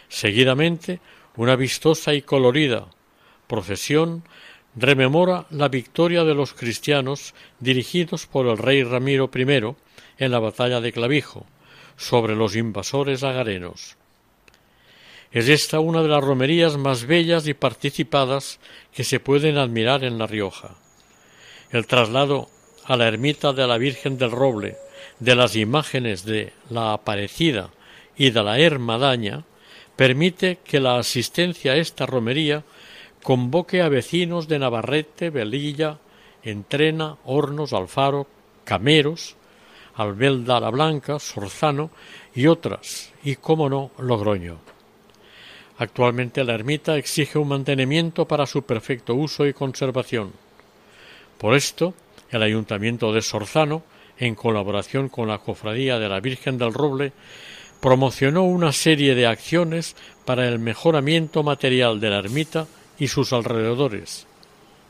Seguidamente, 0.09 1.01
una 1.37 1.57
vistosa 1.57 2.14
y 2.14 2.22
colorida 2.22 2.87
procesión 3.47 4.24
rememora 4.74 5.47
la 5.51 5.68
victoria 5.68 6.24
de 6.24 6.35
los 6.35 6.53
cristianos 6.53 7.35
dirigidos 7.61 8.27
por 8.27 8.47
el 8.47 8.59
rey 8.59 8.83
Ramiro 8.83 9.31
I 9.35 9.74
en 10.18 10.31
la 10.31 10.39
batalla 10.39 10.81
de 10.81 10.93
Clavijo 10.93 11.47
sobre 11.97 12.37
los 12.37 12.57
invasores 12.57 13.22
agarenos. 13.22 13.97
Es 15.37 15.51
esta 15.51 15.80
una 15.80 16.01
de 16.01 16.09
las 16.09 16.24
romerías 16.24 16.78
más 16.78 17.05
bellas 17.05 17.47
y 17.47 17.53
participadas 17.53 18.59
que 18.91 19.05
se 19.05 19.20
pueden 19.20 19.59
admirar 19.59 20.03
en 20.03 20.16
La 20.16 20.26
Rioja. 20.26 20.76
El 21.70 21.87
traslado 21.87 22.49
a 22.84 22.97
la 22.97 23.07
ermita 23.07 23.53
de 23.53 23.66
la 23.66 23.76
Virgen 23.76 24.16
del 24.16 24.30
Roble 24.30 24.78
de 25.20 25.34
las 25.34 25.55
imágenes 25.55 26.24
de 26.24 26.55
la 26.70 26.95
Aparecida 26.95 27.68
y 28.16 28.30
de 28.30 28.43
la 28.43 28.59
Hermadaña 28.59 29.45
permite 29.95 30.61
que 30.64 30.80
la 30.80 30.97
asistencia 30.97 31.72
a 31.72 31.76
esta 31.76 32.07
romería 32.07 32.64
convoque 33.22 33.82
a 33.82 33.91
vecinos 33.91 34.49
de 34.49 34.59
Navarrete, 34.59 35.28
Velilla, 35.28 35.99
Entrena, 36.45 37.18
Hornos, 37.26 37.74
Alfaro, 37.74 38.26
Cameros, 38.64 39.37
Albelda 39.97 40.61
la 40.61 40.70
Blanca, 40.70 41.18
Sorzano 41.18 41.91
y 42.34 42.47
otras, 42.47 43.12
y 43.22 43.37
cómo 43.37 43.68
no, 43.68 43.91
Logroño. 43.99 44.76
Actualmente 45.79 46.43
la 46.45 46.55
ermita 46.55 46.97
exige 46.97 47.39
un 47.39 47.49
mantenimiento 47.49 48.27
para 48.27 48.47
su 48.47 48.62
perfecto 48.62 49.14
uso 49.14 49.47
y 49.47 49.53
conservación. 49.53 50.33
Por 51.39 51.55
esto, 51.55 51.95
el 52.31 52.43
Ayuntamiento 52.43 53.12
de 53.12 53.20
Sorzano, 53.20 53.83
en 54.18 54.35
colaboración 54.35 55.11
con 55.11 55.29
la 55.29 55.39
Cofradía 55.39 55.99
de 55.99 56.09
la 56.09 56.20
Virgen 56.20 56.57
del 56.57 56.72
Roble, 56.72 57.12
promocionó 57.81 58.45
una 58.45 58.72
serie 58.72 59.14
de 59.14 59.27
acciones 59.27 59.97
para 60.24 60.49
el 60.49 60.59
mejoramiento 60.59 61.43
material 61.43 62.01
de 62.01 62.11
la 62.11 62.18
ermita 62.18 62.66
y 62.99 63.09
sus 63.09 63.35
alrededores, 63.35 64.27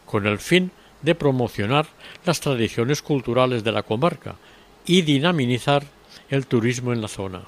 con 0.07 0.27
el 0.27 0.39
fin 0.39 0.71
de 1.03 1.17
promocionar 1.17 1.87
las 2.25 2.41
tradiciones 2.41 3.03
culturales 3.03 3.65
de 3.65 3.73
la 3.73 3.83
comarca 3.83 4.37
y 4.87 5.03
dinamizar 5.03 5.85
el 6.31 6.47
turismo 6.47 6.93
en 6.93 7.03
la 7.03 7.09
zona. 7.09 7.43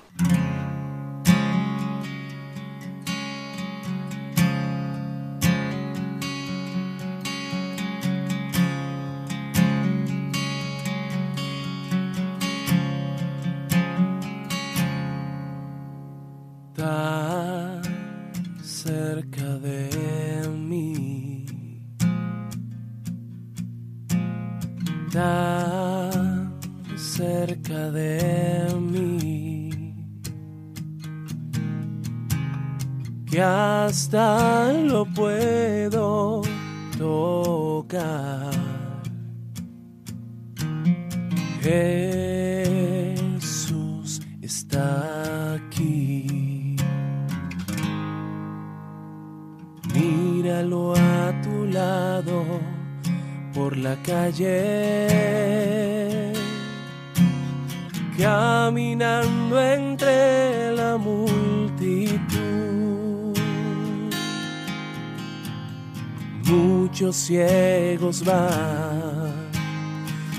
Ciegos 67.17 68.25
van 68.25 69.49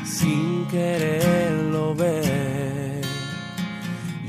sin 0.04 0.68
quererlo 0.68 1.96
ver, 1.96 3.02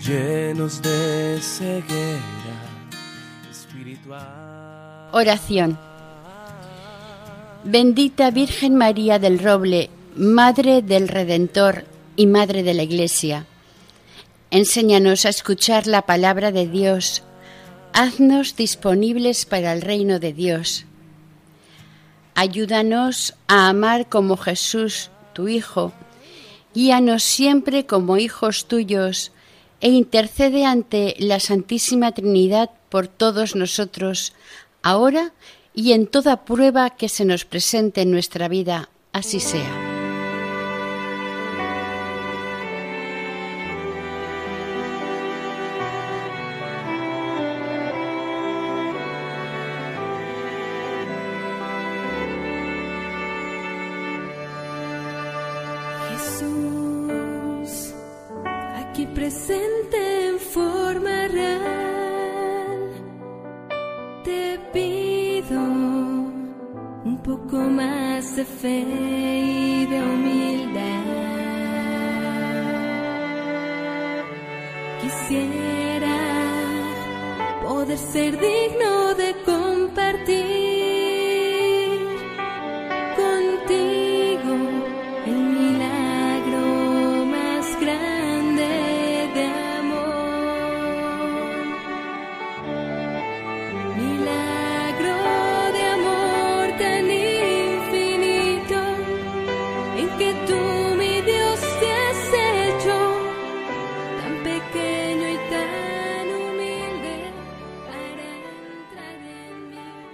llenos 0.04 0.80
de 0.80 1.38
ceguera 1.40 2.20
espiritual. 3.50 5.08
Oración. 5.12 5.78
Bendita 7.64 8.30
Virgen 8.30 8.76
María 8.76 9.18
del 9.18 9.38
Roble, 9.38 9.90
Madre 10.16 10.82
del 10.82 11.08
Redentor 11.08 11.84
y 12.16 12.26
Madre 12.26 12.62
de 12.62 12.74
la 12.74 12.82
Iglesia, 12.82 13.46
enséñanos 14.50 15.26
a 15.26 15.28
escuchar 15.28 15.86
la 15.86 16.02
palabra 16.02 16.52
de 16.52 16.66
Dios, 16.66 17.22
haznos 17.92 18.56
disponibles 18.56 19.44
para 19.44 19.72
el 19.72 19.82
reino 19.82 20.18
de 20.18 20.32
Dios 20.32 20.86
Ayúdanos 22.34 23.34
a 23.48 23.68
amar 23.68 24.08
como 24.08 24.36
Jesús, 24.36 25.10
tu 25.32 25.48
Hijo. 25.48 25.92
Guíanos 26.74 27.22
siempre 27.22 27.86
como 27.86 28.16
hijos 28.16 28.66
tuyos 28.66 29.32
e 29.80 29.90
intercede 29.90 30.64
ante 30.64 31.16
la 31.18 31.40
Santísima 31.40 32.12
Trinidad 32.12 32.70
por 32.88 33.08
todos 33.08 33.56
nosotros, 33.56 34.32
ahora 34.82 35.32
y 35.74 35.92
en 35.92 36.06
toda 36.06 36.44
prueba 36.44 36.90
que 36.90 37.08
se 37.08 37.24
nos 37.24 37.44
presente 37.44 38.02
en 38.02 38.10
nuestra 38.10 38.48
vida. 38.48 38.88
Así 39.12 39.40
sea. 39.40 39.89